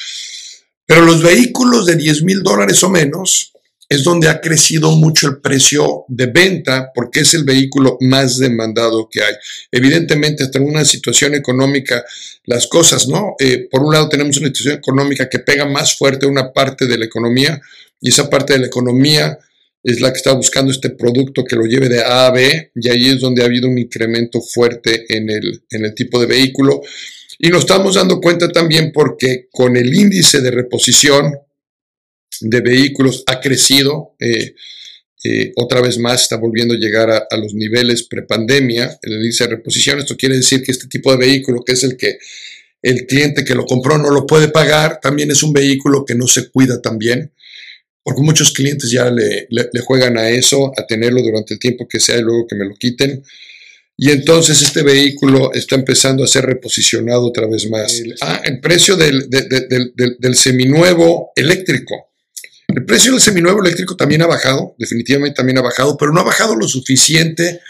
Pero 0.87 1.05
los 1.05 1.21
vehículos 1.21 1.87
de 1.87 1.97
10 1.97 2.23
mil 2.23 2.43
dólares 2.45 2.81
o 2.85 2.91
menos 2.91 3.53
es 3.91 4.05
donde 4.05 4.29
ha 4.29 4.41
crecido 4.41 4.93
mucho 4.93 5.27
el 5.27 5.41
precio 5.41 6.05
de 6.07 6.27
venta 6.27 6.93
porque 6.95 7.21
es 7.21 7.35
el 7.35 7.43
vehículo 7.43 7.99
más 8.01 8.39
demandado 8.39 9.09
que 9.11 9.21
hay. 9.21 9.35
Evidentemente, 9.73 10.45
hasta 10.45 10.61
en 10.61 10.67
una 10.67 10.85
situación 10.85 11.35
económica, 11.35 12.05
las 12.45 12.69
cosas, 12.69 13.09
¿no? 13.09 13.35
Eh, 13.41 13.67
por 13.69 13.83
un 13.83 13.93
lado 13.93 14.09
tenemos 14.09 14.37
una 14.37 14.47
situación 14.47 14.77
económica 14.77 15.29
que 15.29 15.41
pega 15.41 15.65
más 15.65 15.99
fuerte 15.99 16.27
una 16.27 16.53
parte 16.53 16.87
de 16.87 16.99
la 16.99 17.05
economía 17.05 17.61
y 18.01 18.11
esa 18.11 18.31
parte 18.31 18.53
de 18.53 18.61
la 18.61 18.67
economía 18.67 19.37
es 19.83 20.01
la 20.01 20.13
que 20.13 20.19
está 20.19 20.35
buscando 20.35 20.71
este 20.71 20.91
producto 20.91 21.45
que 21.45 21.57
lo 21.57 21.65
lleve 21.65 21.89
de 21.89 22.05
A 22.05 22.29
a 22.29 22.31
B 22.31 22.71
y 22.77 22.89
ahí 22.89 23.09
es 23.09 23.19
donde 23.19 23.43
ha 23.43 23.47
habido 23.47 23.69
un 23.69 23.77
incremento 23.77 24.41
fuerte 24.41 25.05
en 25.09 25.31
el, 25.31 25.65
en 25.69 25.85
el 25.85 25.95
tipo 25.97 26.21
de 26.21 26.27
vehículo. 26.27 26.81
Y 27.41 27.49
nos 27.49 27.61
estamos 27.61 27.97
dando 27.97 28.21
cuenta 28.21 28.47
también 28.53 28.93
porque 28.93 29.49
con 29.51 29.77
el 29.77 29.93
índice 29.93 30.41
de 30.43 30.53
reposición 30.53 31.35
de 32.41 32.61
vehículos 32.61 33.25
ha 33.27 33.41
crecido, 33.41 34.15
eh, 34.19 34.55
eh, 35.25 35.53
otra 35.57 35.81
vez 35.81 35.99
más 35.99 36.23
está 36.23 36.37
volviendo 36.37 36.75
a 36.75 36.79
llegar 36.79 37.11
a, 37.11 37.27
a 37.31 37.37
los 37.37 37.55
niveles 37.55 38.05
prepandemia, 38.05 38.99
el 39.03 39.13
índice 39.13 39.45
de 39.45 39.57
reposición. 39.57 39.99
Esto 39.99 40.17
quiere 40.17 40.37
decir 40.37 40.63
que 40.63 40.73
este 40.73 40.89
tipo 40.89 41.11
de 41.13 41.19
vehículo, 41.19 41.63
que 41.65 41.73
es 41.73 41.85
el 41.85 41.97
que 41.97 42.19
el 42.83 43.07
cliente 43.07 43.45
que 43.45 43.55
lo 43.55 43.67
compró 43.67 43.99
no 43.99 44.11
lo 44.11 44.27
puede 44.27 44.49
pagar, 44.49 45.01
también 45.01 45.31
es 45.31 45.43
un 45.43 45.53
vehículo 45.53 46.05
que 46.05 46.15
no 46.15 46.27
se 46.27 46.51
cuida 46.51 46.81
tan 46.81 46.99
bien 46.99 47.33
porque 48.03 48.23
muchos 48.23 48.53
clientes 48.53 48.91
ya 48.91 49.11
le, 49.11 49.47
juegan 49.85 50.19
a 50.19 50.29
eso, 50.31 50.73
a 50.77 50.87
tenerlo 50.87 51.23
durante 51.23 51.55
el 51.55 51.61
tiempo 51.61 51.87
que 51.87 52.01
sea 52.01 52.19
y 52.19 52.23
luego 52.23 52.47
que 52.47 52.57
me 52.57 52.65
lo 52.65 52.75
quiten. 52.75 53.23
Y 53.97 54.11
entonces 54.11 54.63
este 54.63 54.83
vehículo 54.83 55.53
está 55.53 55.75
empezando 55.75 56.25
a 56.25 56.27
ser 56.27 56.47
reposicionado 56.47 57.27
otra 57.27 57.47
vez 57.47 57.69
más. 57.69 58.01
El, 58.01 58.15
ah, 58.23 58.41
el 58.45 58.61
precio 58.61 58.97
del, 58.97 59.29
del, 59.29 60.35
seminuevo 60.35 61.33
eléctrico. 61.37 62.10
El 62.75 62.85
precio 62.85 63.13
del 63.13 63.21
seminuevo 63.21 63.61
eléctrico 63.61 63.97
también 63.97 64.23
ha 64.23 64.27
bajado, 64.27 64.75
definitivamente 64.79 65.37
también 65.37 65.59
ha 65.59 65.63
bajado, 65.63 65.97
pero 65.97 66.13
no 66.13 66.21
ha 66.21 66.25
bajado 66.25 66.57
lo 66.57 66.69
suficiente 66.69 67.61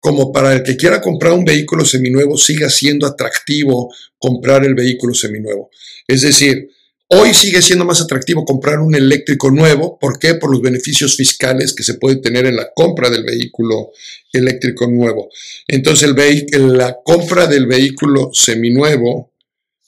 como 0.00 0.32
para 0.32 0.52
el 0.52 0.62
que 0.62 0.76
quiera 0.76 1.00
comprar 1.00 1.32
un 1.32 1.44
vehículo 1.44 1.84
seminuevo 1.84 2.36
siga 2.36 2.68
siendo 2.68 3.06
atractivo 3.06 3.94
comprar 4.18 4.64
el 4.64 4.74
vehículo 4.74 5.14
seminuevo. 5.14 5.70
Es 6.06 6.22
decir, 6.22 6.68
Hoy 7.14 7.34
sigue 7.34 7.60
siendo 7.60 7.84
más 7.84 8.00
atractivo 8.00 8.42
comprar 8.46 8.78
un 8.78 8.94
eléctrico 8.94 9.50
nuevo. 9.50 9.98
¿Por 9.98 10.18
qué? 10.18 10.36
Por 10.36 10.50
los 10.50 10.62
beneficios 10.62 11.14
fiscales 11.14 11.74
que 11.74 11.82
se 11.82 11.98
puede 11.98 12.16
tener 12.16 12.46
en 12.46 12.56
la 12.56 12.70
compra 12.74 13.10
del 13.10 13.22
vehículo 13.22 13.90
eléctrico 14.32 14.86
nuevo. 14.86 15.28
Entonces, 15.68 16.08
la 16.52 16.96
compra 17.04 17.46
del 17.46 17.66
vehículo 17.66 18.30
seminuevo 18.32 19.31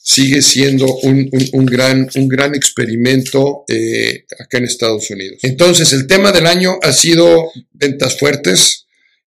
sigue 0.07 0.43
siendo 0.43 0.85
un, 1.01 1.65
gran, 1.65 2.07
un 2.13 2.27
gran 2.27 2.53
experimento 2.53 3.65
eh, 3.67 4.25
acá 4.39 4.59
en 4.59 4.65
Estados 4.65 5.09
Unidos. 5.09 5.39
Entonces, 5.41 5.91
el 5.93 6.05
tema 6.05 6.31
del 6.31 6.45
año 6.45 6.77
ha 6.83 6.93
sido 6.93 7.51
ventas 7.73 8.15
fuertes, 8.19 8.85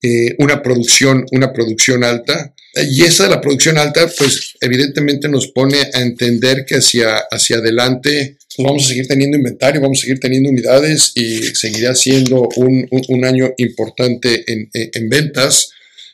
eh, 0.02 0.34
una, 0.40 0.64
producción, 0.64 1.26
una 1.34 1.52
producción 1.52 2.06
alta. 2.06 2.56
Y 2.90 3.04
esa 3.04 3.26
de 3.26 3.32
la 3.32 3.42
producción 3.42 3.78
alta, 3.78 4.10
pues 4.18 4.56
evidentemente 4.62 5.28
nos 5.28 5.48
pone 5.48 5.78
a 5.94 6.00
entender 6.00 6.64
que 6.66 6.76
hacia, 6.76 7.18
hacia 7.30 7.58
adelante 7.58 8.38
pues, 8.56 8.66
vamos 8.66 8.86
a 8.86 8.88
seguir 8.88 9.08
teniendo 9.08 9.36
inventario, 9.36 9.82
vamos 9.82 10.00
a 10.00 10.04
seguir 10.04 10.22
teniendo 10.22 10.50
unidades 10.50 11.12
y 11.16 11.54
seguirá 11.54 11.96
siendo 11.96 12.48
un, 12.56 12.88
un, 12.90 13.26
año 13.26 13.54
importante 13.58 14.46
en, 14.50 14.70
en, 14.74 15.10
ventas. 15.10 15.72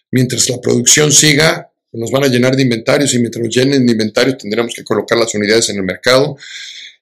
Mientras 0.09 0.49
la 0.49 0.59
producción 0.59 1.11
siga, 1.11 1.66
nos 1.93 2.11
van 2.11 2.23
a 2.23 2.27
llenar 2.27 2.55
de 2.55 2.63
inventarios 2.63 3.13
y 3.13 3.19
mientras 3.19 3.43
nos 3.43 3.55
llenen 3.55 3.85
de 3.85 3.91
inventarios 3.91 4.37
tendremos 4.37 4.73
que 4.73 4.83
colocar 4.83 5.17
las 5.17 5.33
unidades 5.33 5.69
en 5.69 5.77
el 5.77 5.83
mercado. 5.83 6.37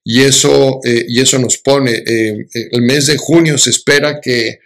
Y 0.04 0.22
eso, 0.22 0.80
eh, 0.84 1.06
y 1.08 1.20
eso 1.20 1.40
nos 1.40 1.58
pone, 1.58 1.92
eh, 2.06 2.48
el 2.72 2.82
mes 2.84 3.08
de 3.08 3.18
junio 3.18 3.58
se 3.58 3.72
espera 3.72 4.20
que 4.22 4.60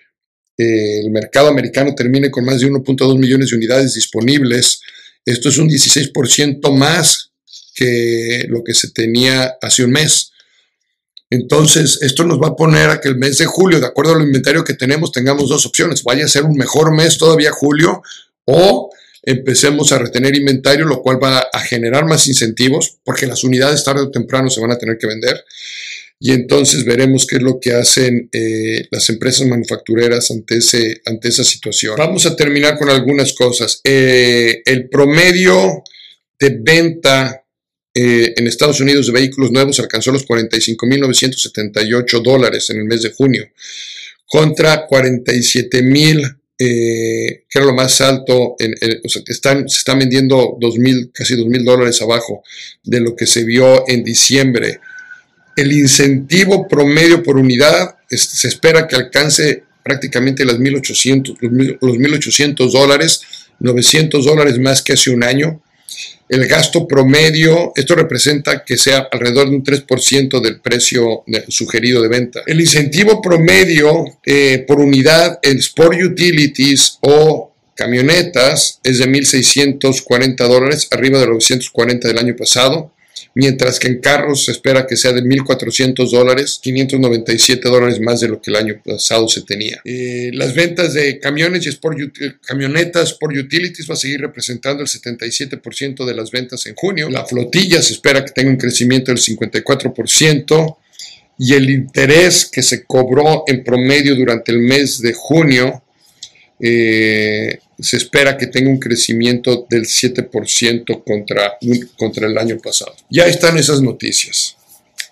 el 0.58 1.10
mercado 1.12 1.48
americano 1.48 1.96
termine 1.96 2.30
con 2.30 2.44
más 2.44 2.60
de 2.60 2.68
1.2 2.68 3.18
millones 3.18 3.50
de 3.50 3.56
unidades 3.56 3.94
disponibles. 3.94 4.82
Esto 5.26 5.48
es 5.48 5.58
un 5.58 5.70
16% 5.70 6.76
más 6.76 7.32
que 7.74 8.46
lo 8.50 8.62
que 8.62 8.74
se 8.74 8.92
tenía 8.92 9.56
hace 9.62 9.86
un 9.86 9.92
mes. 9.92 10.34
Entonces, 11.30 12.00
esto 12.02 12.26
nos 12.26 12.42
va 12.42 12.50
a 12.50 12.56
poner 12.56 12.90
a 12.90 13.00
que 13.00 13.08
el 13.08 13.16
mes 13.16 13.38
de 13.38 13.46
julio, 13.46 13.80
de 13.80 13.86
acuerdo 13.86 14.16
al 14.16 14.24
inventario 14.24 14.66
que 14.66 14.74
tenemos, 14.74 15.14
tengamos 15.14 15.48
dos 15.48 15.66
opciones. 15.66 16.04
Vaya 16.04 16.26
a 16.26 16.30
ser 16.30 16.44
un 16.44 16.58
mejor 16.58 16.94
mes 16.94 17.18
todavía 17.18 17.52
julio 17.52 18.02
o 18.46 18.92
empecemos 19.24 19.92
a 19.92 20.00
retener 20.00 20.36
inventario, 20.36 20.86
lo 20.86 21.02
cual 21.02 21.22
va 21.22 21.40
a 21.52 21.60
generar 21.60 22.06
más 22.06 22.28
incentivos 22.28 22.98
porque 23.04 23.28
las 23.28 23.44
unidades 23.44 23.84
tarde 23.84 24.02
o 24.02 24.12
temprano 24.12 24.50
se 24.50 24.62
van 24.62 24.72
a 24.72 24.78
tener 24.78 24.98
que 24.98 25.08
vender 25.08 25.44
y 26.22 26.34
entonces 26.34 26.84
veremos 26.84 27.26
qué 27.26 27.38
es 27.38 27.42
lo 27.42 27.62
que 27.62 27.72
hacen 27.72 28.30
eh, 28.34 28.86
las 28.92 29.10
empresas 29.10 29.48
manufactureras 29.48 30.30
ante, 30.32 30.58
esa 30.58 31.46
situación. 31.46 31.96
Vamos 31.98 32.26
a 32.26 32.36
terminar 32.36 32.78
con 32.78 32.90
algunas 32.90 33.32
cosas. 33.34 33.80
Eh, 33.86 34.62
el 34.66 34.90
promedio 34.90 35.82
de 36.38 36.58
venta 36.62 37.46
eh, 37.94 38.34
en 38.36 38.48
Estados 38.48 38.82
Unidos 38.82 39.08
de 39.08 39.14
vehículos 39.14 39.52
nuevos 39.52 39.80
alcanzó 39.80 40.12
los 40.12 40.28
45.978 40.28 42.22
dólares 42.22 42.70
en 42.70 42.80
el 42.80 42.86
mes 42.86 43.02
de 43.02 43.12
junio, 43.12 43.48
contra 44.26 44.90
47.000 44.90 46.39
eh, 46.62 47.46
que 47.50 47.58
era 47.58 47.66
lo 47.66 47.74
más 47.74 48.02
alto, 48.02 48.58
en, 48.60 48.76
o 49.04 49.08
sea, 49.08 49.22
están, 49.28 49.70
se 49.70 49.78
están 49.78 49.98
vendiendo 50.00 50.58
2.000, 50.60 51.12
casi 51.14 51.36
2.000 51.36 51.64
dólares 51.64 52.02
abajo 52.02 52.44
de 52.84 53.00
lo 53.00 53.16
que 53.16 53.26
se 53.26 53.46
vio 53.46 53.88
en 53.88 54.04
diciembre. 54.04 54.82
El 55.56 55.72
incentivo 55.72 56.68
promedio 56.68 57.24
por 57.24 57.38
unidad 57.38 57.96
se 58.10 58.48
espera 58.50 58.88
que 58.88 58.98
alcance 58.98 59.64
prácticamente 59.84 60.46
las 60.46 60.58
1.800, 60.58 61.38
los 61.82 61.96
1.800 61.98 62.72
dólares, 62.72 63.22
900 63.60 64.26
dólares 64.26 64.60
más 64.60 64.82
que 64.82 64.94
hace 64.94 65.10
un 65.12 65.24
año. 65.24 65.62
El 66.28 66.46
gasto 66.48 66.88
promedio, 66.88 67.72
esto 67.76 67.96
representa 67.96 68.64
que 68.64 68.78
sea 68.78 69.08
alrededor 69.12 69.50
de 69.50 69.56
un 69.56 69.64
3% 69.64 70.42
del 70.42 70.60
precio 70.60 71.24
sugerido 71.48 72.02
de 72.02 72.08
venta. 72.08 72.42
El 72.46 72.62
incentivo 72.62 73.22
promedio 73.22 74.06
eh, 74.26 74.64
por 74.68 74.80
unidad 74.80 75.40
en 75.42 75.58
Sport 75.58 76.00
Utilities 76.02 77.00
o 77.02 77.52
camionetas 77.76 78.80
es 78.84 79.00
de 79.00 79.08
1.640 79.08 80.48
dólares, 80.48 80.88
arriba 80.92 81.20
de 81.20 81.26
los 81.26 81.50
940 81.50 82.08
del 82.08 82.18
año 82.20 82.36
pasado 82.36 82.92
mientras 83.36 83.80
que 83.80 83.88
en 83.88 84.00
carros 84.00 84.46
se 84.46 84.52
espera 84.52 84.86
que 84.88 84.96
sea 84.96 85.14
de 85.14 85.22
1.400 85.22 86.10
dólares, 86.10 86.60
597 86.62 87.70
dólares 87.70 88.00
más 88.00 88.20
de 88.20 88.28
lo 88.28 88.42
que 88.42 88.52
el 88.52 88.58
año 88.58 88.82
pasado 88.84 89.28
se 89.28 89.42
tenía. 89.42 89.82
Eh, 89.86 90.32
las 90.34 90.54
ventas 90.54 90.94
de 90.94 91.20
camiones 91.20 91.66
y 91.66 91.70
sport, 91.70 92.00
camionetas 92.46 93.14
por 93.14 93.32
utilities 93.32 93.90
va 93.90 93.94
a 93.94 93.98
seguir 93.98 94.22
representando 94.22 94.82
el 94.84 94.90
77% 94.90 96.06
de 96.06 96.16
las 96.16 96.32
ventas 96.32 96.66
en 96.66 96.76
junio. 96.76 97.10
La 97.10 97.26
flotilla 97.26 97.82
se 97.82 97.94
espera 97.94 98.24
que 98.24 98.32
tenga 98.32 98.50
un 98.50 98.58
crecimiento 98.58 99.12
del 99.12 99.22
54% 99.22 100.78
y 101.38 101.54
el 101.54 101.70
interés 101.70 102.50
que 102.52 102.62
se 102.62 102.84
cobró 102.84 103.44
en 103.48 103.64
promedio 103.64 104.16
durante 104.16 104.52
el 104.52 104.60
mes 104.60 105.00
de 105.00 105.14
junio 105.14 105.84
eh, 106.60 107.60
se 107.80 107.98
espera 107.98 108.38
que 108.38 108.48
tenga 108.48 108.70
un 108.70 108.80
crecimiento 108.80 109.66
del 109.70 109.86
7% 109.86 111.04
contra, 111.04 111.58
contra 111.98 112.28
el 112.28 112.38
año 112.38 112.58
pasado. 112.60 112.96
Ya 113.10 113.26
están 113.26 113.58
esas 113.58 113.82
noticias. 113.82 114.58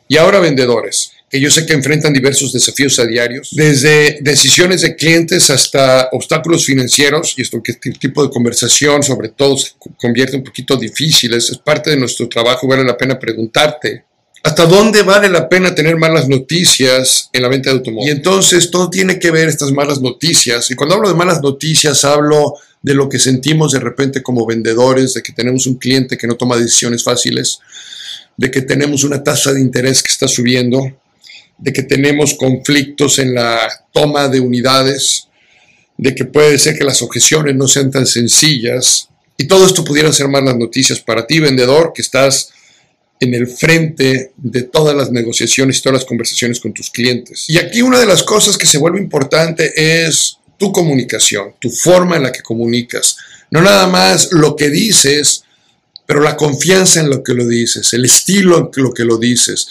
Y 0.10 0.18
ahora 0.18 0.40
vendedores, 0.40 1.12
que 1.30 1.40
yo 1.40 1.50
sé 1.50 1.66
que 1.66 1.74
enfrentan 1.74 2.14
diversos 2.14 2.54
desafíos 2.54 2.98
a 3.00 3.06
diarios, 3.06 3.50
desde 3.52 4.20
decisiones 4.22 4.82
de 4.82 4.96
clientes 4.96 5.50
hasta 5.50 6.10
obstáculos 6.14 6.66
financieros, 6.66 7.34
y 7.38 7.42
esto 7.42 7.62
que 7.62 7.74
este 7.74 7.92
tipo 7.92 8.24
de 8.24 8.30
conversación 8.30 9.04
sobre 9.04 9.30
todo 9.30 9.58
se 9.58 9.72
convierte 9.98 10.38
un 10.38 10.44
poquito 10.44 10.78
difíciles, 10.78 11.50
es 11.50 11.58
parte 11.58 11.90
de 11.90 11.98
nuestro 11.98 12.30
trabajo, 12.30 12.68
vale 12.68 12.86
la 12.86 12.98
pena 12.98 13.20
preguntarte 13.20 14.06
¿Hasta 14.44 14.66
dónde 14.66 15.04
vale 15.04 15.30
la 15.30 15.50
pena 15.50 15.76
tener 15.76 15.98
malas 15.98 16.28
noticias 16.28 17.30
en 17.34 17.42
la 17.42 17.50
venta 17.50 17.70
de 17.70 17.78
automóviles? 17.78 18.14
Y 18.14 18.18
entonces 18.18 18.72
todo 18.72 18.90
tiene 18.90 19.20
que 19.20 19.32
ver 19.32 19.50
estas 19.50 19.72
malas 19.72 20.02
noticias. 20.02 20.72
Y 20.72 20.76
cuando 20.76 20.96
hablo 20.96 21.10
de 21.10 21.16
malas 21.16 21.42
noticias, 21.42 22.06
hablo 22.06 22.56
de 22.82 22.94
lo 22.94 23.10
que 23.10 23.20
sentimos 23.20 23.72
de 23.72 23.80
repente 23.80 24.22
como 24.22 24.46
vendedores, 24.46 25.14
de 25.14 25.22
que 25.22 25.34
tenemos 25.34 25.68
un 25.68 25.76
cliente 25.76 26.18
que 26.18 26.28
no 26.28 26.36
toma 26.36 26.56
decisiones 26.56 27.04
fáciles, 27.04 27.60
de 28.38 28.52
que 28.52 28.62
tenemos 28.62 29.04
una 29.04 29.24
tasa 29.24 29.52
de 29.52 29.60
interés 29.60 30.02
que 30.02 30.12
está 30.12 30.28
subiendo, 30.28 30.80
de 31.58 31.74
que 31.74 31.84
tenemos 31.84 32.36
conflictos 32.36 33.20
en 33.20 33.34
la 33.34 33.60
toma 33.92 34.28
de 34.28 34.40
unidades, 34.40 35.28
de 35.98 36.14
que 36.14 36.26
puede 36.26 36.60
ser 36.60 36.78
que 36.78 36.84
las 36.84 37.02
objeciones 37.02 37.56
no 37.56 37.68
sean 37.68 37.90
tan 37.90 38.06
sencillas. 38.06 39.10
Y 39.38 39.48
todo 39.48 39.66
esto 39.66 39.84
pudiera 39.84 40.14
ser 40.14 40.28
malas 40.28 40.56
noticias 40.56 41.00
para 41.00 41.26
ti, 41.26 41.40
vendedor, 41.40 41.92
que 41.94 42.04
estás 42.04 42.52
en 43.20 43.34
el 43.34 43.48
frente 43.48 44.32
de 44.38 44.64
todas 44.64 44.96
las 44.96 45.12
negociaciones 45.12 45.78
y 45.78 45.82
todas 45.82 46.02
las 46.02 46.06
conversaciones 46.06 46.60
con 46.60 46.74
tus 46.74 46.90
clientes. 46.90 47.46
Y 47.48 47.58
aquí 47.58 47.82
una 47.82 48.00
de 48.00 48.06
las 48.06 48.24
cosas 48.24 48.58
que 48.58 48.68
se 48.68 48.78
vuelve 48.78 49.00
importante 49.00 49.74
es 50.06 50.38
tu 50.58 50.72
comunicación, 50.72 51.54
tu 51.60 51.70
forma 51.70 52.18
en 52.18 52.24
la 52.24 52.32
que 52.32 52.42
comunicas. 52.42 53.18
No 53.50 53.62
nada 53.62 53.88
más 53.88 54.32
lo 54.32 54.56
que 54.56 54.70
dices, 54.70 55.44
pero 56.06 56.22
la 56.22 56.38
confianza 56.38 57.00
en 57.00 57.10
lo 57.10 57.24
que 57.24 57.34
lo 57.34 57.48
dices, 57.48 57.94
el 57.94 58.06
estilo 58.06 58.72
en 58.76 58.84
lo 58.84 58.94
que 58.94 59.04
lo 59.04 59.18
dices, 59.18 59.68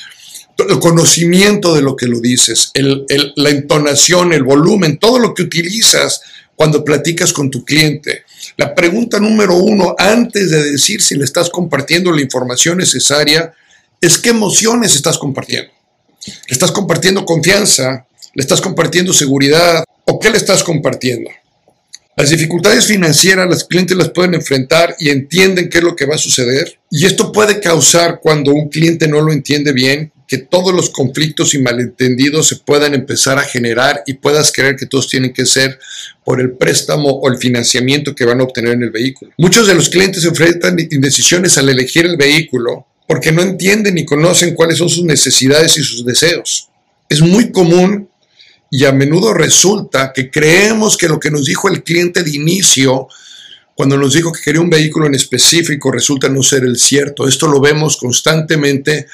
el 0.58 0.78
conocimiento 0.80 1.74
de 1.74 1.82
lo 1.82 1.96
que 1.96 2.06
lo 2.06 2.20
dices, 2.20 2.72
la 2.74 3.50
entonación, 3.50 4.32
el 4.32 4.42
volumen, 4.42 4.98
todo 4.98 5.18
lo 5.18 5.34
que 5.34 5.42
utilizas 5.42 6.22
cuando 6.54 6.84
platicas 6.84 7.32
con 7.32 7.50
tu 7.50 7.64
cliente. 7.64 8.24
La 8.56 8.74
pregunta 8.74 9.20
número 9.20 9.56
uno, 9.56 9.94
antes 9.98 10.50
de 10.50 10.72
decir 10.72 11.02
si 11.02 11.14
le 11.14 11.24
estás 11.24 11.50
compartiendo 11.50 12.10
la 12.10 12.22
información 12.22 12.78
necesaria, 12.78 13.52
es 14.00 14.18
qué 14.18 14.30
emociones 14.30 14.94
estás 14.94 15.18
compartiendo. 15.18 15.70
¿Le 16.26 16.52
estás 16.52 16.72
compartiendo 16.72 17.24
confianza? 17.24 18.06
¿Le 18.34 18.42
estás 18.42 18.60
compartiendo 18.60 19.12
seguridad? 19.12 19.84
¿O 20.04 20.18
qué 20.18 20.30
le 20.30 20.38
estás 20.38 20.62
compartiendo? 20.62 21.30
Las 22.16 22.30
dificultades 22.30 22.86
financieras 22.86 23.46
los 23.46 23.64
clientes 23.64 23.94
las 23.94 24.08
pueden 24.08 24.32
enfrentar 24.32 24.96
y 24.98 25.10
entienden 25.10 25.68
qué 25.68 25.78
es 25.78 25.84
lo 25.84 25.94
que 25.94 26.06
va 26.06 26.14
a 26.14 26.18
suceder. 26.18 26.78
Y 26.90 27.04
esto 27.04 27.30
puede 27.30 27.60
causar, 27.60 28.20
cuando 28.22 28.52
un 28.52 28.70
cliente 28.70 29.06
no 29.06 29.20
lo 29.20 29.32
entiende 29.32 29.72
bien, 29.72 30.12
que 30.26 30.38
todos 30.38 30.74
los 30.74 30.90
conflictos 30.90 31.54
y 31.54 31.58
malentendidos 31.58 32.48
se 32.48 32.56
puedan 32.56 32.94
empezar 32.94 33.38
a 33.38 33.44
generar 33.44 34.02
y 34.06 34.14
puedas 34.14 34.52
creer 34.52 34.76
que 34.76 34.86
todos 34.86 35.08
tienen 35.08 35.32
que 35.32 35.46
ser 35.46 35.78
por 36.24 36.40
el 36.40 36.52
préstamo 36.52 37.10
o 37.10 37.30
el 37.30 37.38
financiamiento 37.38 38.14
que 38.14 38.24
van 38.24 38.40
a 38.40 38.44
obtener 38.44 38.72
en 38.72 38.82
el 38.82 38.90
vehículo. 38.90 39.32
Muchos 39.38 39.66
de 39.66 39.74
los 39.74 39.88
clientes 39.88 40.24
enfrentan 40.24 40.76
indecisiones 40.90 41.56
al 41.58 41.68
elegir 41.68 42.06
el 42.06 42.16
vehículo 42.16 42.86
porque 43.06 43.30
no 43.30 43.42
entienden 43.42 43.94
ni 43.94 44.04
conocen 44.04 44.54
cuáles 44.54 44.78
son 44.78 44.88
sus 44.88 45.04
necesidades 45.04 45.78
y 45.78 45.84
sus 45.84 46.04
deseos. 46.04 46.68
Es 47.08 47.20
muy 47.20 47.52
común 47.52 48.08
y 48.70 48.84
a 48.84 48.92
menudo 48.92 49.32
resulta 49.32 50.12
que 50.12 50.30
creemos 50.30 50.96
que 50.96 51.08
lo 51.08 51.20
que 51.20 51.30
nos 51.30 51.44
dijo 51.44 51.68
el 51.68 51.84
cliente 51.84 52.24
de 52.24 52.34
inicio, 52.34 53.06
cuando 53.76 53.96
nos 53.96 54.14
dijo 54.14 54.32
que 54.32 54.42
quería 54.42 54.60
un 54.60 54.70
vehículo 54.70 55.06
en 55.06 55.14
específico, 55.14 55.92
resulta 55.92 56.28
no 56.28 56.42
ser 56.42 56.64
el 56.64 56.76
cierto. 56.76 57.28
Esto 57.28 57.46
lo 57.46 57.60
vemos 57.60 57.96
constantemente 57.96 59.06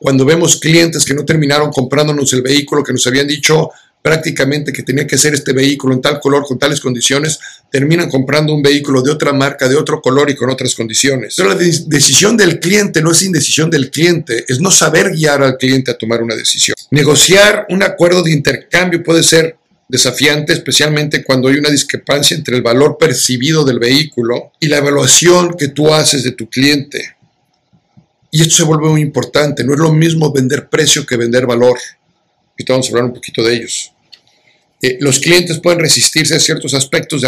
cuando 0.00 0.24
vemos 0.24 0.58
clientes 0.58 1.04
que 1.04 1.12
no 1.14 1.26
terminaron 1.26 1.70
comprándonos 1.70 2.32
el 2.32 2.40
vehículo 2.40 2.82
que 2.82 2.92
nos 2.92 3.06
habían 3.06 3.28
dicho 3.28 3.70
prácticamente 4.02 4.72
que 4.72 4.82
tenía 4.82 5.06
que 5.06 5.18
ser 5.18 5.34
este 5.34 5.52
vehículo 5.52 5.94
en 5.94 6.00
tal 6.00 6.20
color, 6.20 6.44
con 6.46 6.58
tales 6.58 6.80
condiciones, 6.80 7.38
terminan 7.70 8.08
comprando 8.08 8.54
un 8.54 8.62
vehículo 8.62 9.02
de 9.02 9.10
otra 9.10 9.34
marca, 9.34 9.68
de 9.68 9.76
otro 9.76 10.00
color 10.00 10.30
y 10.30 10.34
con 10.34 10.48
otras 10.48 10.74
condiciones. 10.74 11.34
Pero 11.36 11.50
la 11.50 11.54
decisión 11.54 12.34
del 12.34 12.60
cliente 12.60 13.02
no 13.02 13.10
es 13.10 13.22
indecisión 13.22 13.68
del 13.68 13.90
cliente, 13.90 14.46
es 14.48 14.58
no 14.58 14.70
saber 14.70 15.10
guiar 15.10 15.42
al 15.42 15.58
cliente 15.58 15.90
a 15.90 15.98
tomar 15.98 16.22
una 16.22 16.34
decisión. 16.34 16.74
Negociar 16.90 17.66
un 17.68 17.82
acuerdo 17.82 18.22
de 18.22 18.32
intercambio 18.32 19.02
puede 19.02 19.22
ser 19.22 19.58
desafiante, 19.86 20.54
especialmente 20.54 21.22
cuando 21.22 21.48
hay 21.48 21.56
una 21.56 21.68
discrepancia 21.68 22.34
entre 22.34 22.56
el 22.56 22.62
valor 22.62 22.96
percibido 22.98 23.64
del 23.64 23.78
vehículo 23.78 24.52
y 24.60 24.68
la 24.68 24.78
evaluación 24.78 25.56
que 25.58 25.68
tú 25.68 25.92
haces 25.92 26.24
de 26.24 26.32
tu 26.32 26.48
cliente. 26.48 27.16
Y 28.30 28.42
esto 28.42 28.56
se 28.56 28.62
vuelve 28.64 28.88
muy 28.88 29.00
importante, 29.00 29.64
no 29.64 29.74
es 29.74 29.80
lo 29.80 29.92
mismo 29.92 30.32
vender 30.32 30.68
precio 30.68 31.04
que 31.04 31.16
vender 31.16 31.46
valor 31.46 31.78
ahorita 32.60 32.72
vamos 32.74 32.86
a 32.86 32.90
hablar 32.90 33.04
un 33.04 33.14
poquito 33.14 33.42
de 33.42 33.54
ellos. 33.54 33.92
Eh, 34.82 34.98
los 35.00 35.18
clientes 35.18 35.58
pueden 35.58 35.80
resistirse 35.80 36.34
a 36.34 36.40
ciertos 36.40 36.74
aspectos 36.74 37.22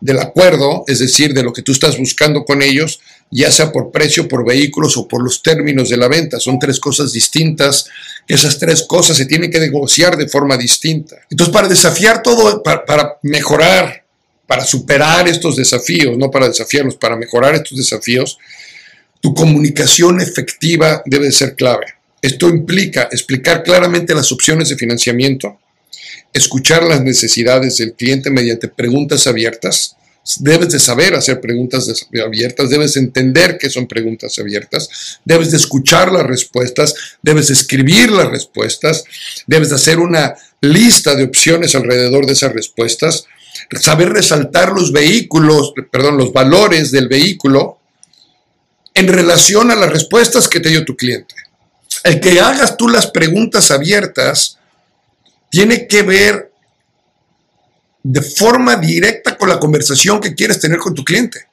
del 0.00 0.18
acuerdo, 0.18 0.84
es 0.86 0.98
decir, 0.98 1.32
de 1.34 1.42
lo 1.42 1.52
que 1.52 1.62
tú 1.62 1.72
estás 1.72 1.98
buscando 1.98 2.44
con 2.44 2.62
ellos, 2.62 3.00
ya 3.30 3.50
sea 3.50 3.72
por 3.72 3.90
precio, 3.90 4.28
por 4.28 4.46
vehículos 4.46 4.96
o 4.96 5.08
por 5.08 5.22
los 5.22 5.42
términos 5.42 5.88
de 5.88 5.96
la 5.96 6.08
venta. 6.08 6.38
Son 6.38 6.58
tres 6.58 6.78
cosas 6.78 7.12
distintas, 7.12 7.86
esas 8.28 8.58
tres 8.58 8.82
cosas 8.82 9.16
se 9.16 9.26
tienen 9.26 9.50
que 9.50 9.60
negociar 9.60 10.16
de 10.16 10.28
forma 10.28 10.56
distinta. 10.56 11.16
Entonces, 11.30 11.52
para 11.52 11.68
desafiar 11.68 12.22
todo, 12.22 12.62
para, 12.62 12.84
para 12.84 13.18
mejorar, 13.22 14.04
para 14.46 14.64
superar 14.64 15.28
estos 15.28 15.56
desafíos, 15.56 16.18
no 16.18 16.30
para 16.30 16.48
desafiarlos, 16.48 16.96
para 16.96 17.16
mejorar 17.16 17.54
estos 17.54 17.78
desafíos, 17.78 18.38
tu 19.22 19.32
comunicación 19.34 20.20
efectiva 20.20 21.00
debe 21.06 21.30
ser 21.30 21.54
clave. 21.54 21.86
Esto 22.20 22.48
implica 22.48 23.08
explicar 23.10 23.62
claramente 23.62 24.14
las 24.14 24.32
opciones 24.32 24.68
de 24.68 24.76
financiamiento, 24.76 25.60
escuchar 26.32 26.82
las 26.82 27.00
necesidades 27.02 27.78
del 27.78 27.94
cliente 27.94 28.30
mediante 28.30 28.66
preguntas 28.66 29.26
abiertas. 29.28 29.96
Debes 30.40 30.70
de 30.70 30.78
saber 30.80 31.14
hacer 31.14 31.40
preguntas 31.40 32.06
abiertas, 32.24 32.68
debes 32.68 32.96
entender 32.96 33.58
qué 33.58 33.70
son 33.70 33.86
preguntas 33.86 34.38
abiertas, 34.40 35.20
debes 35.24 35.52
de 35.52 35.56
escuchar 35.56 36.12
las 36.12 36.26
respuestas, 36.26 36.94
debes 37.22 37.48
de 37.48 37.54
escribir 37.54 38.10
las 38.10 38.28
respuestas, 38.28 39.04
debes 39.46 39.70
de 39.70 39.76
hacer 39.76 39.98
una 39.98 40.34
lista 40.60 41.14
de 41.14 41.24
opciones 41.24 41.74
alrededor 41.74 42.26
de 42.26 42.32
esas 42.32 42.52
respuestas, 42.52 43.24
saber 43.80 44.10
resaltar 44.10 44.72
los 44.72 44.92
vehículos, 44.92 45.74
perdón, 45.90 46.16
los 46.16 46.32
valores 46.32 46.90
del 46.90 47.08
vehículo 47.08 47.81
en 48.94 49.08
relación 49.08 49.70
a 49.70 49.76
las 49.76 49.90
respuestas 49.90 50.48
que 50.48 50.60
te 50.60 50.68
dio 50.68 50.84
tu 50.84 50.96
cliente. 50.96 51.34
El 52.04 52.20
que 52.20 52.40
hagas 52.40 52.76
tú 52.76 52.88
las 52.88 53.06
preguntas 53.06 53.70
abiertas 53.70 54.58
tiene 55.50 55.86
que 55.86 56.02
ver 56.02 56.52
de 58.02 58.22
forma 58.22 58.76
directa 58.76 59.36
con 59.36 59.48
la 59.48 59.60
conversación 59.60 60.20
que 60.20 60.34
quieres 60.34 60.60
tener 60.60 60.78
con 60.78 60.94
tu 60.94 61.04
cliente. 61.04 61.46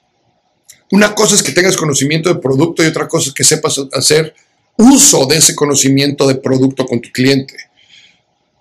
Una 0.91 1.13
cosa 1.13 1.35
es 1.35 1.43
que 1.43 1.51
tengas 1.51 1.77
conocimiento 1.77 2.33
de 2.33 2.41
producto 2.41 2.83
y 2.83 2.87
otra 2.87 3.07
cosa 3.07 3.29
es 3.29 3.35
que 3.35 3.43
sepas 3.43 3.79
hacer 3.93 4.33
uso 4.77 5.25
de 5.27 5.37
ese 5.37 5.55
conocimiento 5.55 6.27
de 6.27 6.35
producto 6.35 6.85
con 6.85 7.01
tu 7.01 7.11
cliente. 7.11 7.55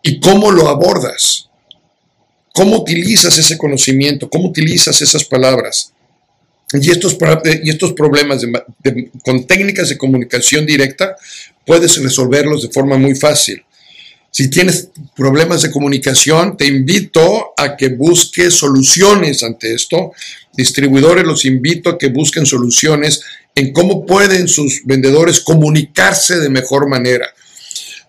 ¿Y 0.03 0.21
cómo 0.21 0.51
lo 0.51 0.69
abordas? 0.69 1.49
¿Cómo 2.53 2.77
utilizas 2.77 3.39
ese 3.39 3.57
conocimiento? 3.57 4.29
¿Cómo 4.29 4.49
utilizas 4.49 5.01
esas 5.01 5.25
palabras? 5.25 5.93
Y 6.73 6.91
estos, 6.91 7.17
y 7.63 7.71
estos 7.71 7.93
problemas 7.95 8.45
con 9.25 9.47
técnicas 9.47 9.89
de 9.89 9.97
comunicación 9.97 10.67
directa 10.67 11.17
puedes 11.65 12.03
resolverlos 12.03 12.63
de 12.63 12.69
forma 12.69 12.99
muy 12.99 13.15
fácil. 13.15 13.63
Si 14.31 14.51
tienes 14.51 14.91
problemas 15.17 15.63
de 15.63 15.71
comunicación, 15.71 16.57
te 16.57 16.67
invito 16.67 17.55
a 17.57 17.77
que 17.77 17.89
busques 17.89 18.55
soluciones 18.55 19.43
ante 19.43 19.75
esto. 19.75 20.13
Distribuidores, 20.53 21.25
los 21.25 21.45
invito 21.45 21.91
a 21.91 21.99
que 21.99 22.09
busquen 22.09 22.45
soluciones 22.45 23.23
en 23.55 23.73
cómo 23.73 24.05
pueden 24.05 24.47
sus 24.47 24.83
vendedores 24.85 25.41
comunicarse 25.41 26.39
de 26.39 26.51
mejor 26.51 26.89
manera. 26.89 27.27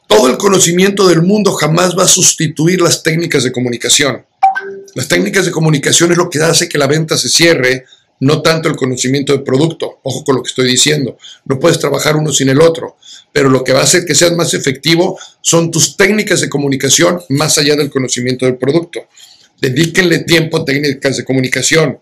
Todo 0.07 0.29
el 0.29 0.37
conocimiento 0.37 1.07
del 1.07 1.21
mundo 1.21 1.53
jamás 1.53 1.97
va 1.97 2.03
a 2.03 2.07
sustituir 2.07 2.81
las 2.81 3.01
técnicas 3.01 3.43
de 3.43 3.51
comunicación. 3.51 4.25
Las 4.95 5.07
técnicas 5.07 5.45
de 5.45 5.51
comunicación 5.51 6.11
es 6.11 6.17
lo 6.17 6.29
que 6.29 6.39
hace 6.39 6.67
que 6.67 6.77
la 6.77 6.87
venta 6.87 7.17
se 7.17 7.29
cierre, 7.29 7.85
no 8.19 8.41
tanto 8.41 8.69
el 8.69 8.75
conocimiento 8.75 9.33
del 9.33 9.43
producto. 9.43 9.99
Ojo 10.03 10.23
con 10.23 10.35
lo 10.35 10.43
que 10.43 10.49
estoy 10.49 10.67
diciendo. 10.67 11.17
No 11.45 11.59
puedes 11.59 11.79
trabajar 11.79 12.15
uno 12.15 12.31
sin 12.31 12.49
el 12.49 12.61
otro, 12.61 12.97
pero 13.31 13.49
lo 13.49 13.63
que 13.63 13.73
va 13.73 13.81
a 13.81 13.83
hacer 13.83 14.05
que 14.05 14.15
seas 14.15 14.33
más 14.33 14.53
efectivo 14.53 15.17
son 15.41 15.71
tus 15.71 15.95
técnicas 15.95 16.41
de 16.41 16.49
comunicación 16.49 17.21
más 17.29 17.57
allá 17.57 17.75
del 17.75 17.89
conocimiento 17.89 18.45
del 18.45 18.57
producto. 18.57 19.07
Dedíquenle 19.61 20.19
tiempo 20.19 20.57
a 20.57 20.65
técnicas 20.65 21.17
de 21.17 21.25
comunicación. 21.25 21.99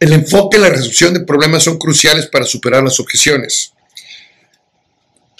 El 0.00 0.12
enfoque 0.12 0.58
y 0.58 0.60
la 0.60 0.70
resolución 0.70 1.14
de 1.14 1.20
problemas 1.20 1.64
son 1.64 1.78
cruciales 1.78 2.26
para 2.26 2.44
superar 2.44 2.84
las 2.84 3.00
objeciones. 3.00 3.72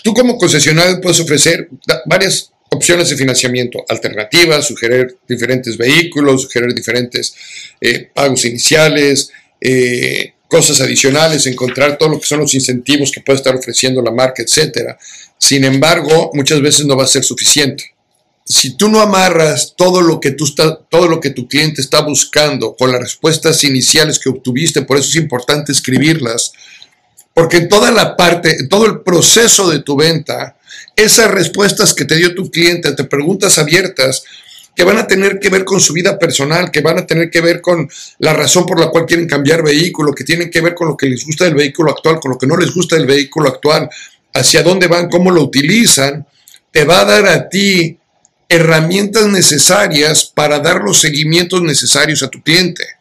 Tú 0.02 0.14
como 0.14 0.38
concesionario 0.38 1.00
puedes 1.00 1.20
ofrecer 1.20 1.68
varias 2.06 2.52
opciones 2.78 3.10
de 3.10 3.16
financiamiento 3.16 3.84
alternativas, 3.88 4.66
sugerir 4.66 5.18
diferentes 5.28 5.76
vehículos, 5.76 6.42
sugerir 6.42 6.72
diferentes 6.74 7.34
eh, 7.80 8.10
pagos 8.14 8.44
iniciales, 8.44 9.30
eh, 9.60 10.32
cosas 10.48 10.80
adicionales, 10.80 11.46
encontrar 11.46 11.98
todo 11.98 12.08
lo 12.08 12.20
que 12.20 12.26
son 12.26 12.40
los 12.40 12.54
incentivos 12.54 13.10
que 13.12 13.20
puede 13.20 13.36
estar 13.36 13.54
ofreciendo 13.54 14.00
la 14.00 14.10
marca, 14.10 14.42
etc. 14.42 14.96
Sin 15.36 15.64
embargo, 15.64 16.30
muchas 16.32 16.60
veces 16.62 16.86
no 16.86 16.96
va 16.96 17.04
a 17.04 17.08
ser 17.08 17.22
suficiente. 17.22 17.94
Si 18.44 18.76
tú 18.76 18.88
no 18.88 19.02
amarras 19.02 19.74
todo 19.76 20.00
lo 20.00 20.20
que 20.20 20.30
tú 20.30 20.44
está, 20.44 20.78
todo 20.88 21.06
lo 21.06 21.20
que 21.20 21.30
tu 21.30 21.46
cliente 21.46 21.82
está 21.82 22.00
buscando 22.00 22.74
con 22.74 22.90
las 22.90 23.00
respuestas 23.02 23.62
iniciales 23.62 24.18
que 24.18 24.30
obtuviste, 24.30 24.82
por 24.82 24.96
eso 24.96 25.10
es 25.10 25.16
importante 25.16 25.70
escribirlas, 25.70 26.52
porque 27.38 27.60
toda 27.60 27.92
la 27.92 28.16
parte, 28.16 28.66
todo 28.68 28.86
el 28.86 29.02
proceso 29.02 29.70
de 29.70 29.78
tu 29.78 29.94
venta, 29.96 30.56
esas 30.96 31.30
respuestas 31.30 31.94
que 31.94 32.04
te 32.04 32.16
dio 32.16 32.34
tu 32.34 32.50
cliente 32.50 32.88
ante 32.88 33.04
preguntas 33.04 33.58
abiertas, 33.58 34.24
que 34.74 34.82
van 34.82 34.98
a 34.98 35.06
tener 35.06 35.38
que 35.38 35.48
ver 35.48 35.64
con 35.64 35.80
su 35.80 35.92
vida 35.92 36.18
personal, 36.18 36.72
que 36.72 36.80
van 36.80 36.98
a 36.98 37.06
tener 37.06 37.30
que 37.30 37.40
ver 37.40 37.60
con 37.60 37.88
la 38.18 38.32
razón 38.32 38.66
por 38.66 38.80
la 38.80 38.88
cual 38.88 39.06
quieren 39.06 39.28
cambiar 39.28 39.62
vehículo, 39.62 40.12
que 40.12 40.24
tienen 40.24 40.50
que 40.50 40.60
ver 40.60 40.74
con 40.74 40.88
lo 40.88 40.96
que 40.96 41.06
les 41.06 41.24
gusta 41.24 41.44
del 41.44 41.54
vehículo 41.54 41.92
actual, 41.92 42.18
con 42.18 42.32
lo 42.32 42.38
que 42.38 42.48
no 42.48 42.56
les 42.56 42.74
gusta 42.74 42.96
del 42.96 43.06
vehículo 43.06 43.50
actual, 43.50 43.88
hacia 44.34 44.64
dónde 44.64 44.88
van, 44.88 45.08
cómo 45.08 45.30
lo 45.30 45.44
utilizan, 45.44 46.26
te 46.72 46.84
va 46.84 47.02
a 47.02 47.04
dar 47.04 47.28
a 47.28 47.48
ti 47.48 48.00
herramientas 48.48 49.26
necesarias 49.28 50.24
para 50.24 50.58
dar 50.58 50.80
los 50.82 51.00
seguimientos 51.00 51.62
necesarios 51.62 52.20
a 52.24 52.30
tu 52.30 52.42
cliente. 52.42 52.97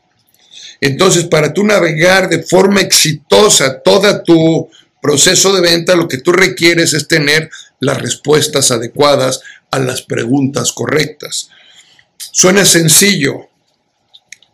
Entonces, 0.81 1.25
para 1.25 1.53
tú 1.53 1.63
navegar 1.63 2.29
de 2.29 2.43
forma 2.43 2.81
exitosa 2.81 3.79
toda 3.81 4.23
tu 4.23 4.69
proceso 5.01 5.53
de 5.53 5.61
venta, 5.61 5.95
lo 5.95 6.07
que 6.07 6.17
tú 6.17 6.31
requieres 6.31 6.93
es 6.93 7.07
tener 7.07 7.49
las 7.79 8.01
respuestas 8.01 8.71
adecuadas 8.71 9.41
a 9.71 9.79
las 9.79 10.01
preguntas 10.01 10.71
correctas. 10.71 11.49
Suena 12.17 12.65
sencillo, 12.65 13.49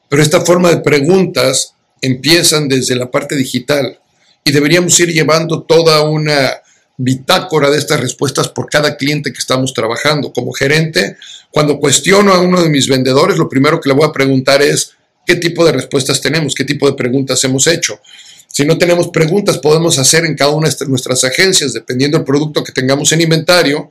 pero 0.10 0.22
esta 0.22 0.42
forma 0.42 0.70
de 0.70 0.82
preguntas 0.82 1.74
empiezan 2.02 2.68
desde 2.68 2.96
la 2.96 3.10
parte 3.10 3.36
digital 3.36 4.00
y 4.44 4.52
deberíamos 4.52 5.00
ir 5.00 5.10
llevando 5.10 5.64
toda 5.64 6.04
una 6.04 6.62
bitácora 6.98 7.70
de 7.70 7.78
estas 7.78 8.00
respuestas 8.00 8.50
por 8.50 8.70
cada 8.70 8.98
cliente 8.98 9.32
que 9.32 9.40
estamos 9.40 9.74
trabajando. 9.74 10.32
Como 10.34 10.52
gerente, 10.52 11.18
cuando 11.50 11.80
cuestiono 11.80 12.34
a 12.34 12.40
uno 12.40 12.62
de 12.62 12.70
mis 12.70 12.88
vendedores, 12.88 13.38
lo 13.38 13.50
primero 13.50 13.80
que 13.80 13.90
le 13.90 13.96
voy 13.96 14.08
a 14.08 14.12
preguntar 14.12 14.62
es, 14.62 14.94
¿qué 15.26 15.36
tipo 15.36 15.66
de 15.66 15.72
respuestas 15.72 16.22
tenemos? 16.22 16.54
¿Qué 16.56 16.64
tipo 16.64 16.90
de 16.90 16.96
preguntas 16.96 17.44
hemos 17.44 17.68
hecho? 17.68 18.00
Si 18.48 18.66
no 18.66 18.78
tenemos 18.78 19.08
preguntas, 19.08 19.58
podemos 19.58 19.98
hacer 19.98 20.26
en 20.26 20.36
cada 20.36 20.52
una 20.52 20.70
de 20.70 20.86
nuestras 20.86 21.24
agencias, 21.24 21.74
dependiendo 21.74 22.18
del 22.18 22.26
producto 22.26 22.64
que 22.64 22.72
tengamos 22.72 23.12
en 23.12 23.22
inventario, 23.22 23.90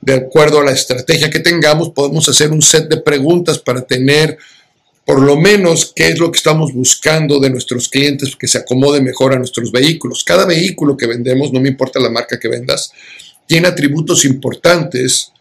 de 0.00 0.14
acuerdo 0.14 0.60
a 0.60 0.64
la 0.64 0.70
estrategia 0.70 1.30
que 1.30 1.40
tengamos, 1.40 1.90
podemos 1.90 2.28
hacer 2.28 2.52
un 2.52 2.62
set 2.62 2.88
de 2.88 2.98
preguntas 2.98 3.58
para 3.58 3.80
tener 3.82 4.38
por 5.04 5.20
lo 5.20 5.36
menos 5.36 5.92
qué 5.94 6.08
es 6.08 6.18
lo 6.18 6.30
que 6.30 6.36
estamos 6.36 6.72
buscando 6.72 7.40
de 7.40 7.50
nuestros 7.50 7.88
clientes 7.88 8.36
que 8.36 8.46
se 8.46 8.58
acomode 8.58 9.00
mejor 9.00 9.34
a 9.34 9.38
nuestros 9.38 9.72
vehículos. 9.72 10.24
Cada 10.24 10.46
vehículo 10.46 10.96
que 10.96 11.06
vendemos, 11.06 11.52
no 11.52 11.60
me 11.60 11.68
importa 11.68 11.98
la 11.98 12.08
marca 12.08 12.38
que 12.38 12.48
vendas, 12.48 12.92
tiene 13.46 13.68
atributos 13.68 14.24
importantes 14.24 15.32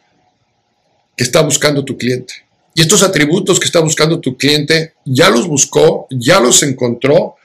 que 1.16 1.24
está 1.24 1.42
buscando 1.42 1.86
tu 1.86 1.98
cliente. 1.98 2.43
Y 2.76 2.82
estos 2.82 3.04
atributos 3.04 3.60
que 3.60 3.66
está 3.66 3.80
buscando 3.80 4.20
tu 4.20 4.36
cliente 4.36 4.96
ya 5.06 5.30
los 5.30 5.48
buscó, 5.48 6.08
ya 6.10 6.40
los 6.40 6.64
encontró 6.64 7.36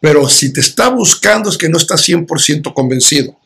pero 0.00 0.28
si 0.28 0.52
te 0.52 0.60
está 0.60 0.88
buscando 0.88 1.50
es 1.50 1.58
que 1.58 1.68
no 1.68 1.76
está 1.76 1.96
100% 1.96 2.72
convencido. 2.72 3.36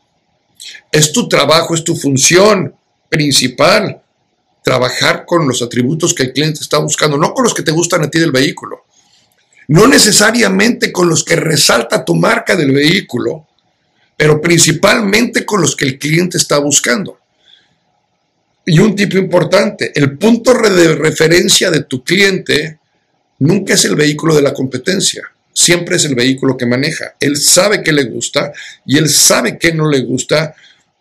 Es 0.91 1.13
tu 1.13 1.29
trabajo, 1.29 1.75
es 1.75 1.83
tu 1.83 1.97
función 1.97 2.75
principal, 3.09 4.03
trabajar 4.63 5.25
con 5.27 5.49
los 5.49 5.63
atributos 5.63 6.15
que 6.15 6.25
el 6.25 6.33
cliente 6.33 6.61
está 6.61 6.79
buscando, 6.79 7.17
no 7.17 7.33
con 7.33 7.45
los 7.45 7.55
que 7.55 7.63
te 7.63 7.73
gustan 7.73 8.03
a 8.03 8.11
ti 8.11 8.19
del 8.19 8.33
vehículo, 8.33 8.85
no 9.69 9.87
necesariamente 9.87 10.93
con 10.93 11.09
los 11.09 11.25
que 11.25 11.37
resalta 11.37 12.05
tu 12.05 12.15
marca 12.15 12.55
del 12.55 12.73
vehículo, 12.73 13.47
pero 14.17 14.41
principalmente 14.41 15.45
con 15.45 15.63
los 15.63 15.75
que 15.75 15.87
el 15.87 15.99
cliente 15.99 16.37
está 16.37 16.59
buscando. 16.59 17.19
Y 18.65 18.79
un 18.79 18.95
tipo 18.95 19.19
importante, 19.19 19.93
el 19.95 20.17
punto 20.19 20.55
de 20.55 20.95
referencia 20.95 21.71
de 21.71 21.83
tu 21.83 22.05
cliente 22.05 22.79
nunca 23.39 23.75
es 23.75 23.85
el 23.85 23.97
vehículo 23.97 24.35
de 24.37 24.43
la 24.43 24.55
competencia 24.55 25.33
siempre 25.53 25.97
es 25.97 26.05
el 26.05 26.15
vehículo 26.15 26.57
que 26.57 26.67
maneja. 26.67 27.15
Él 27.21 27.37
sabe 27.37 27.83
qué 27.83 27.93
le 27.93 28.05
gusta 28.05 28.53
y 28.87 28.99
él 28.99 29.09
sabe 29.09 29.59
qué 29.59 29.73
no 29.73 29.89
le 29.89 30.01
gusta 30.01 30.55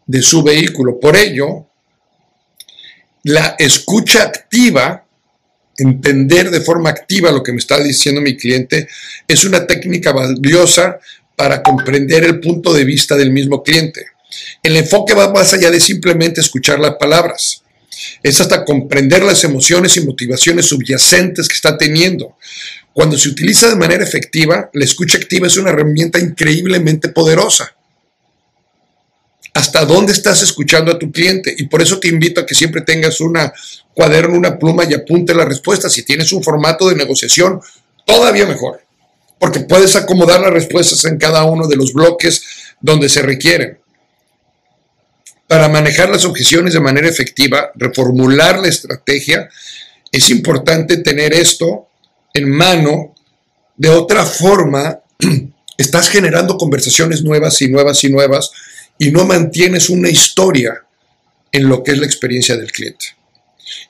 de 0.06 0.22
su 0.22 0.44
vehículo. 0.44 1.00
Por 1.00 1.16
ello, 1.16 1.68
la 3.24 3.56
escucha 3.58 4.24
activa, 4.24 5.06
entender 5.78 6.52
de 6.52 6.62
forma 6.62 6.90
activa 6.90 7.32
lo 7.32 7.44
que 7.44 7.54
me 7.54 7.60
está 7.60 7.82
diciendo 7.82 8.22
mi 8.22 8.36
cliente, 8.36 8.88
es 9.28 9.44
una 9.46 9.66
técnica 9.66 10.12
valiosa 10.12 11.00
para 11.36 11.64
comprender 11.64 12.24
el 12.24 12.40
punto 12.40 12.74
de 12.74 12.84
vista 12.84 13.16
del 13.16 13.32
mismo 13.32 13.64
cliente. 13.64 14.08
El 14.64 14.78
enfoque 14.78 15.14
va 15.14 15.32
más 15.32 15.54
allá 15.54 15.72
de 15.72 15.80
simplemente 15.80 16.42
escuchar 16.42 16.80
las 16.80 16.96
palabras. 16.96 17.64
Es 18.24 18.42
hasta 18.42 18.66
comprender 18.66 19.24
las 19.24 19.44
emociones 19.44 19.98
y 19.98 20.02
motivaciones 20.02 20.68
subyacentes 20.68 21.48
que 21.48 21.56
está 21.56 21.78
teniendo. 21.78 22.38
Cuando 22.94 23.18
se 23.18 23.30
utiliza 23.30 23.70
de 23.70 23.76
manera 23.76 24.04
efectiva, 24.04 24.70
la 24.74 24.86
escucha 24.86 25.18
activa 25.18 25.48
es 25.48 25.58
una 25.58 25.70
herramienta 25.70 26.20
increíblemente 26.20 27.10
poderosa. 27.10 27.76
¿Hasta 29.54 29.86
dónde 29.86 30.14
estás 30.14 30.42
escuchando 30.42 30.92
a 30.92 31.00
tu 31.00 31.12
cliente? 31.12 31.54
Y 31.58 31.66
por 31.66 31.82
eso 31.82 32.00
te 32.00 32.08
invito 32.08 32.42
a 32.42 32.46
que 32.46 32.56
siempre 32.56 32.82
tengas 32.82 33.20
una 33.20 33.54
cuaderno, 33.94 34.38
una 34.38 34.58
pluma 34.58 34.86
y 34.90 34.94
apunte 34.94 35.34
la 35.34 35.46
respuesta. 35.46 35.90
Si 35.90 36.04
tienes 36.04 36.32
un 36.32 36.42
formato 36.42 36.88
de 36.88 36.96
negociación, 36.96 37.60
todavía 38.06 38.46
mejor, 38.46 38.82
porque 39.40 39.60
puedes 39.62 39.96
acomodar 39.96 40.40
las 40.40 40.52
respuestas 40.52 41.04
en 41.06 41.18
cada 41.18 41.44
uno 41.44 41.68
de 41.68 41.76
los 41.76 41.94
bloques 41.94 42.44
donde 42.80 43.10
se 43.10 43.22
requieren. 43.22 43.81
Para 45.52 45.68
manejar 45.68 46.10
las 46.10 46.24
objeciones 46.24 46.74
de 46.74 46.80
manera 46.80 47.10
efectiva, 47.10 47.74
reformular 47.76 48.60
la 48.60 48.70
estrategia, 48.70 49.50
es 50.10 50.30
importante 50.30 50.96
tener 50.96 51.34
esto 51.34 51.90
en 52.34 52.50
mano, 52.50 53.14
de 53.76 53.90
otra 53.90 54.26
forma, 54.26 55.02
estás 55.78 56.08
generando 56.08 56.58
conversaciones 56.58 57.22
nuevas 57.22 57.62
y 57.62 57.68
nuevas 57.68 58.02
y 58.06 58.10
nuevas 58.10 58.52
y 58.98 59.12
no 59.12 59.26
mantienes 59.26 59.90
una 59.90 60.10
historia 60.10 60.86
en 61.52 61.68
lo 61.68 61.84
que 61.84 61.92
es 61.92 61.98
la 61.98 62.06
experiencia 62.06 62.56
del 62.56 62.72
cliente. 62.72 63.08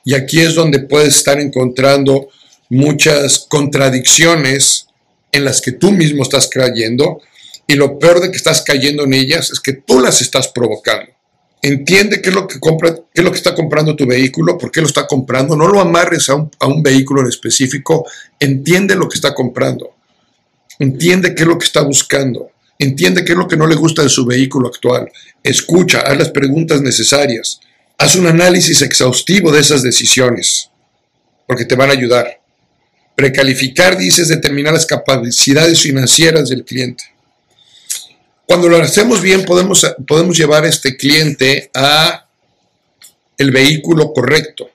Y 0.04 0.14
aquí 0.14 0.40
es 0.40 0.56
donde 0.56 0.80
puedes 0.80 1.14
estar 1.14 1.38
encontrando 1.38 2.30
muchas 2.70 3.46
contradicciones 3.48 4.88
en 5.30 5.44
las 5.44 5.60
que 5.60 5.70
tú 5.70 5.92
mismo 5.92 6.24
estás 6.24 6.48
cayendo 6.48 7.22
y 7.68 7.76
lo 7.76 8.00
peor 8.00 8.18
de 8.18 8.32
que 8.32 8.36
estás 8.36 8.62
cayendo 8.62 9.04
en 9.04 9.14
ellas 9.14 9.52
es 9.52 9.60
que 9.60 9.74
tú 9.74 10.00
las 10.00 10.22
estás 10.22 10.48
provocando 10.48 11.11
entiende 11.62 12.20
qué 12.20 12.30
es 12.30 12.34
lo 12.34 12.46
que 12.48 12.58
compra, 12.58 12.94
qué 12.94 13.20
es 13.20 13.24
lo 13.24 13.30
que 13.30 13.38
está 13.38 13.54
comprando 13.54 13.94
tu 13.94 14.04
vehículo, 14.04 14.58
por 14.58 14.70
qué 14.70 14.80
lo 14.80 14.88
está 14.88 15.06
comprando, 15.06 15.56
no 15.56 15.68
lo 15.68 15.80
amarres 15.80 16.28
a 16.28 16.34
un, 16.34 16.50
a 16.58 16.66
un, 16.66 16.82
vehículo 16.82 17.22
en 17.22 17.28
específico, 17.28 18.04
entiende 18.38 18.96
lo 18.96 19.08
que 19.08 19.16
está 19.16 19.32
comprando. 19.32 19.94
Entiende 20.78 21.34
qué 21.34 21.42
es 21.42 21.48
lo 21.48 21.58
que 21.58 21.64
está 21.64 21.82
buscando. 21.82 22.50
Entiende 22.78 23.24
qué 23.24 23.32
es 23.32 23.38
lo 23.38 23.46
que 23.46 23.56
no 23.56 23.68
le 23.68 23.76
gusta 23.76 24.02
de 24.02 24.08
su 24.08 24.26
vehículo 24.26 24.66
actual. 24.66 25.10
Escucha, 25.42 26.00
haz 26.00 26.18
las 26.18 26.30
preguntas 26.30 26.82
necesarias. 26.82 27.60
Haz 27.96 28.16
un 28.16 28.26
análisis 28.26 28.82
exhaustivo 28.82 29.52
de 29.52 29.60
esas 29.60 29.82
decisiones, 29.82 30.70
porque 31.46 31.64
te 31.64 31.76
van 31.76 31.90
a 31.90 31.92
ayudar. 31.92 32.40
Precalificar, 33.14 33.96
dices, 33.96 34.26
determinar 34.26 34.72
las 34.72 34.86
capacidades 34.86 35.80
financieras 35.80 36.48
del 36.48 36.64
cliente. 36.64 37.04
Cuando 38.46 38.68
lo 38.68 38.76
hacemos 38.76 39.20
bien, 39.20 39.44
podemos, 39.44 39.86
podemos 40.06 40.36
llevar 40.36 40.64
a 40.64 40.68
este 40.68 40.96
cliente 40.96 41.70
a 41.74 42.26
el 43.38 43.50
vehículo 43.50 44.12
correcto. 44.12 44.70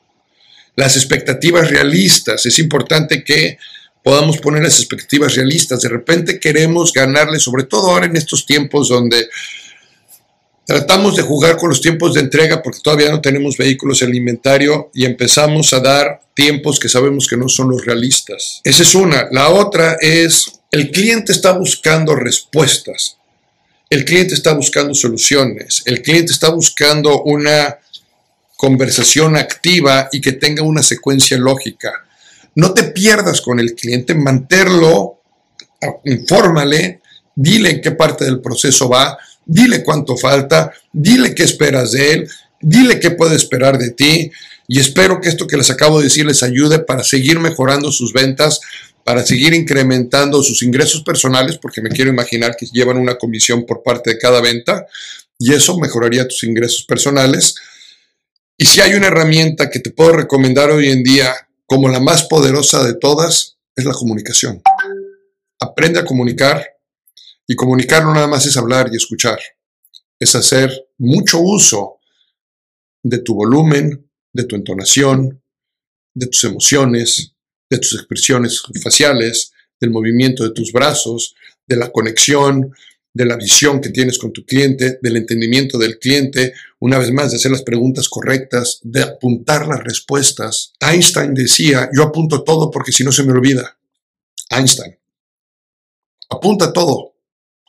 Las 0.75 0.95
expectativas 0.95 1.69
realistas. 1.69 2.45
Es 2.45 2.59
importante 2.59 3.23
que 3.23 3.57
podamos 4.03 4.37
poner 4.37 4.63
las 4.63 4.79
expectativas 4.79 5.35
realistas. 5.35 5.81
De 5.81 5.89
repente 5.89 6.39
queremos 6.39 6.93
ganarle, 6.93 7.39
sobre 7.39 7.63
todo 7.63 7.91
ahora 7.91 8.05
en 8.05 8.15
estos 8.15 8.45
tiempos 8.45 8.89
donde 8.89 9.27
tratamos 10.65 11.15
de 11.15 11.23
jugar 11.23 11.57
con 11.57 11.69
los 11.69 11.81
tiempos 11.81 12.13
de 12.13 12.19
entrega 12.19 12.61
porque 12.61 12.79
todavía 12.83 13.09
no 13.09 13.21
tenemos 13.21 13.57
vehículos 13.57 14.01
en 14.01 14.09
el 14.09 14.15
inventario 14.15 14.91
y 14.93 15.05
empezamos 15.05 15.73
a 15.73 15.79
dar 15.79 16.21
tiempos 16.33 16.79
que 16.79 16.89
sabemos 16.89 17.27
que 17.27 17.37
no 17.37 17.49
son 17.49 17.69
los 17.69 17.85
realistas. 17.85 18.61
Esa 18.63 18.83
es 18.83 18.93
una. 18.93 19.27
La 19.31 19.49
otra 19.49 19.97
es, 19.99 20.59
el 20.71 20.91
cliente 20.91 21.31
está 21.31 21.53
buscando 21.53 22.15
respuestas. 22.15 23.17
El 23.89 24.05
cliente 24.05 24.33
está 24.33 24.53
buscando 24.53 24.93
soluciones. 24.93 25.81
El 25.85 26.01
cliente 26.01 26.31
está 26.31 26.49
buscando 26.49 27.23
una 27.23 27.77
conversación 28.55 29.37
activa 29.37 30.09
y 30.11 30.19
que 30.19 30.33
tenga 30.33 30.63
una 30.63 30.83
secuencia 30.83 31.37
lógica. 31.37 32.05
No 32.55 32.73
te 32.73 32.83
pierdas 32.83 33.41
con 33.41 33.59
el 33.59 33.75
cliente, 33.75 34.15
manténlo, 34.15 35.21
infórmale, 36.05 37.01
dile 37.35 37.69
en 37.69 37.81
qué 37.81 37.91
parte 37.91 38.25
del 38.25 38.41
proceso 38.41 38.89
va, 38.89 39.17
dile 39.45 39.83
cuánto 39.83 40.17
falta, 40.17 40.71
dile 40.91 41.35
qué 41.35 41.43
esperas 41.43 41.91
de 41.91 42.13
él, 42.13 42.29
dile 42.59 42.99
qué 42.99 43.11
puede 43.11 43.35
esperar 43.35 43.77
de 43.77 43.91
ti 43.91 44.31
y 44.67 44.79
espero 44.79 45.21
que 45.21 45.29
esto 45.29 45.47
que 45.47 45.55
les 45.55 45.69
acabo 45.69 45.99
de 45.99 46.05
decir 46.05 46.25
les 46.25 46.43
ayude 46.43 46.79
para 46.79 47.03
seguir 47.03 47.39
mejorando 47.39 47.91
sus 47.91 48.11
ventas, 48.11 48.59
para 49.07 49.25
seguir 49.25 49.53
incrementando 49.53 50.43
sus 50.43 50.61
ingresos 50.63 51.01
personales, 51.01 51.57
porque 51.57 51.81
me 51.81 51.89
quiero 51.89 52.11
imaginar 52.11 52.57
que 52.57 52.65
llevan 52.65 52.97
una 52.97 53.17
comisión 53.17 53.65
por 53.65 53.81
parte 53.81 54.09
de 54.09 54.17
cada 54.17 54.41
venta 54.41 54.85
y 55.39 55.53
eso 55.53 55.79
mejoraría 55.79 56.27
tus 56.27 56.43
ingresos 56.43 56.83
personales 56.83 57.55
y 58.57 58.65
si 58.65 58.81
hay 58.81 58.95
una 58.95 59.07
herramienta 59.07 59.69
que 59.69 59.79
te 59.79 59.91
puedo 59.91 60.11
recomendar 60.11 60.71
hoy 60.71 60.89
en 60.89 61.03
día 61.03 61.33
como 61.65 61.87
la 61.87 62.01
más 62.01 62.25
poderosa 62.25 62.83
de 62.83 62.95
todas, 62.95 63.57
es 63.77 63.85
la 63.85 63.93
comunicación. 63.93 64.61
Aprende 65.61 66.01
a 66.01 66.05
comunicar 66.05 66.67
y 67.47 67.55
comunicar 67.55 68.03
no 68.03 68.13
nada 68.13 68.27
más 68.27 68.45
es 68.45 68.57
hablar 68.57 68.89
y 68.91 68.97
escuchar, 68.97 69.39
es 70.19 70.35
hacer 70.35 70.69
mucho 70.97 71.39
uso 71.39 72.01
de 73.03 73.19
tu 73.19 73.35
volumen, 73.35 74.11
de 74.33 74.43
tu 74.43 74.57
entonación, 74.57 75.41
de 76.13 76.27
tus 76.27 76.43
emociones, 76.43 77.36
de 77.69 77.77
tus 77.79 77.95
expresiones 77.95 78.61
faciales, 78.81 79.51
del 79.79 79.91
movimiento 79.91 80.43
de 80.43 80.51
tus 80.51 80.71
brazos, 80.71 81.35
de 81.67 81.75
la 81.75 81.91
conexión, 81.91 82.73
de 83.13 83.25
la 83.25 83.35
visión 83.35 83.81
que 83.81 83.89
tienes 83.89 84.17
con 84.19 84.31
tu 84.31 84.45
cliente, 84.45 84.99
del 85.01 85.17
entendimiento 85.17 85.77
del 85.77 85.97
cliente, 85.97 86.53
una 86.79 86.99
vez 86.99 87.11
más, 87.11 87.31
de 87.31 87.37
hacer 87.37 87.51
las 87.51 87.63
preguntas 87.63 88.09
correctas, 88.09 88.79
de 88.83 89.01
apuntar 89.01 89.67
las 89.67 89.83
respuestas. 89.83 90.73
Einstein 90.79 91.33
decía, 91.33 91.89
yo 91.95 92.03
apunto 92.03 92.43
todo 92.43 92.69
porque 92.69 92.91
si 92.91 93.03
no 93.03 93.11
se 93.11 93.23
me 93.23 93.31
olvida. 93.31 93.77
Einstein. 94.51 94.97
Apunta 96.29 96.71
todo. 96.71 97.15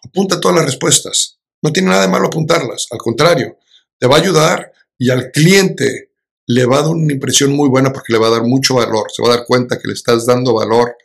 Apunta 0.05 0.39
todas 0.39 0.59
las 0.59 0.67
respuestas. 0.67 1.39
No 1.63 1.73
tiene 1.73 1.89
nada 1.89 2.03
de 2.03 2.09
malo 2.09 2.27
apuntarlas. 2.27 2.87
Al 2.91 2.99
contrario, 2.99 3.59
te 3.99 4.07
va 4.07 4.17
a 4.17 4.21
ayudar 4.21 4.73
y 4.99 5.11
al 5.11 5.31
cliente 5.31 6.08
le 6.49 6.65
va 6.65 6.79
a 6.79 6.83
dar 6.83 6.91
una 6.91 7.13
impresión 7.13 7.53
muy 7.53 7.69
buena 7.69 7.93
porque 7.93 8.13
le 8.13 8.19
va 8.19 8.29
a 8.29 8.31
dar 8.31 8.43
mucho 8.43 8.77
valor. 8.77 9.07
Se 9.15 9.23
va 9.23 9.29
a 9.29 9.37
dar 9.37 9.47
cuenta 9.47 9.79
que 9.79 9.87
le 9.87 9.93
estás 9.93 10.25
dando 10.25 10.55
valor 10.55 10.97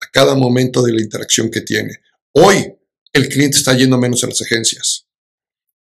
a 0.00 0.06
cada 0.10 0.34
momento 0.34 0.82
de 0.82 0.92
la 0.92 1.00
interacción 1.00 1.48
que 1.48 1.60
tiene. 1.60 2.00
Hoy 2.32 2.74
el 3.12 3.28
cliente 3.28 3.56
está 3.56 3.72
yendo 3.72 3.98
menos 3.98 4.24
a 4.24 4.26
las 4.26 4.42
agencias. 4.42 5.06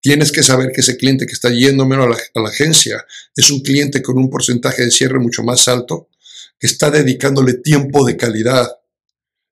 Tienes 0.02 0.32
que 0.32 0.44
saber 0.44 0.72
que 0.72 0.82
ese 0.82 0.98
cliente 0.98 1.26
que 1.26 1.34
está 1.34 1.50
yendo 1.50 1.86
menos 1.86 2.06
a 2.06 2.40
la, 2.40 2.50
agencia 2.50 3.04
es 3.36 3.50
un 3.50 3.62
cliente 3.62 4.04
con 4.04 4.20
un 4.20 4.30
porcentaje 4.30 4.84
de 4.84 4.92
cierre 4.92 5.20
mucho 5.20 5.44
más 5.44 5.68
alto, 5.68 6.10
que 6.60 6.68
está 6.68 6.92
dedicándole 6.92 7.56
tiempo 7.56 8.06
de 8.06 8.18
calidad. 8.18 8.70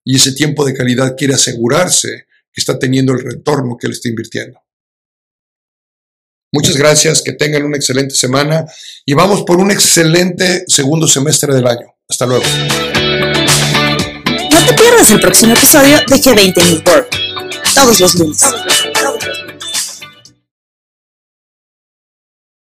Y 0.04 0.16
ese 0.16 0.32
tiempo 0.32 0.64
de 0.64 0.74
calidad 0.74 1.16
quiere 1.18 1.34
asegurarse 1.34 2.26
que 2.52 2.60
está 2.60 2.78
teniendo 2.78 3.12
el 3.12 3.20
retorno 3.20 3.76
que 3.76 3.88
le 3.88 3.94
está 3.94 4.08
invirtiendo. 4.08 4.60
Muchas 6.52 6.76
gracias, 6.76 7.22
que 7.22 7.32
tengan 7.32 7.64
una 7.64 7.76
excelente 7.76 8.14
semana 8.14 8.64
y 9.06 9.14
vamos 9.14 9.42
por 9.42 9.58
un 9.58 9.70
excelente 9.70 10.64
segundo 10.66 11.06
semestre 11.06 11.54
del 11.54 11.66
año. 11.66 11.94
Hasta 12.08 12.26
luego. 12.26 12.44
No 14.50 14.66
te 14.66 14.74
pierdas 14.74 15.10
el 15.12 15.20
próximo 15.20 15.52
episodio 15.52 15.98
de 15.98 16.16
G20 16.16 16.56
New 16.66 16.82
todos 17.74 18.00
los 18.00 18.14
lunes. 18.16 18.42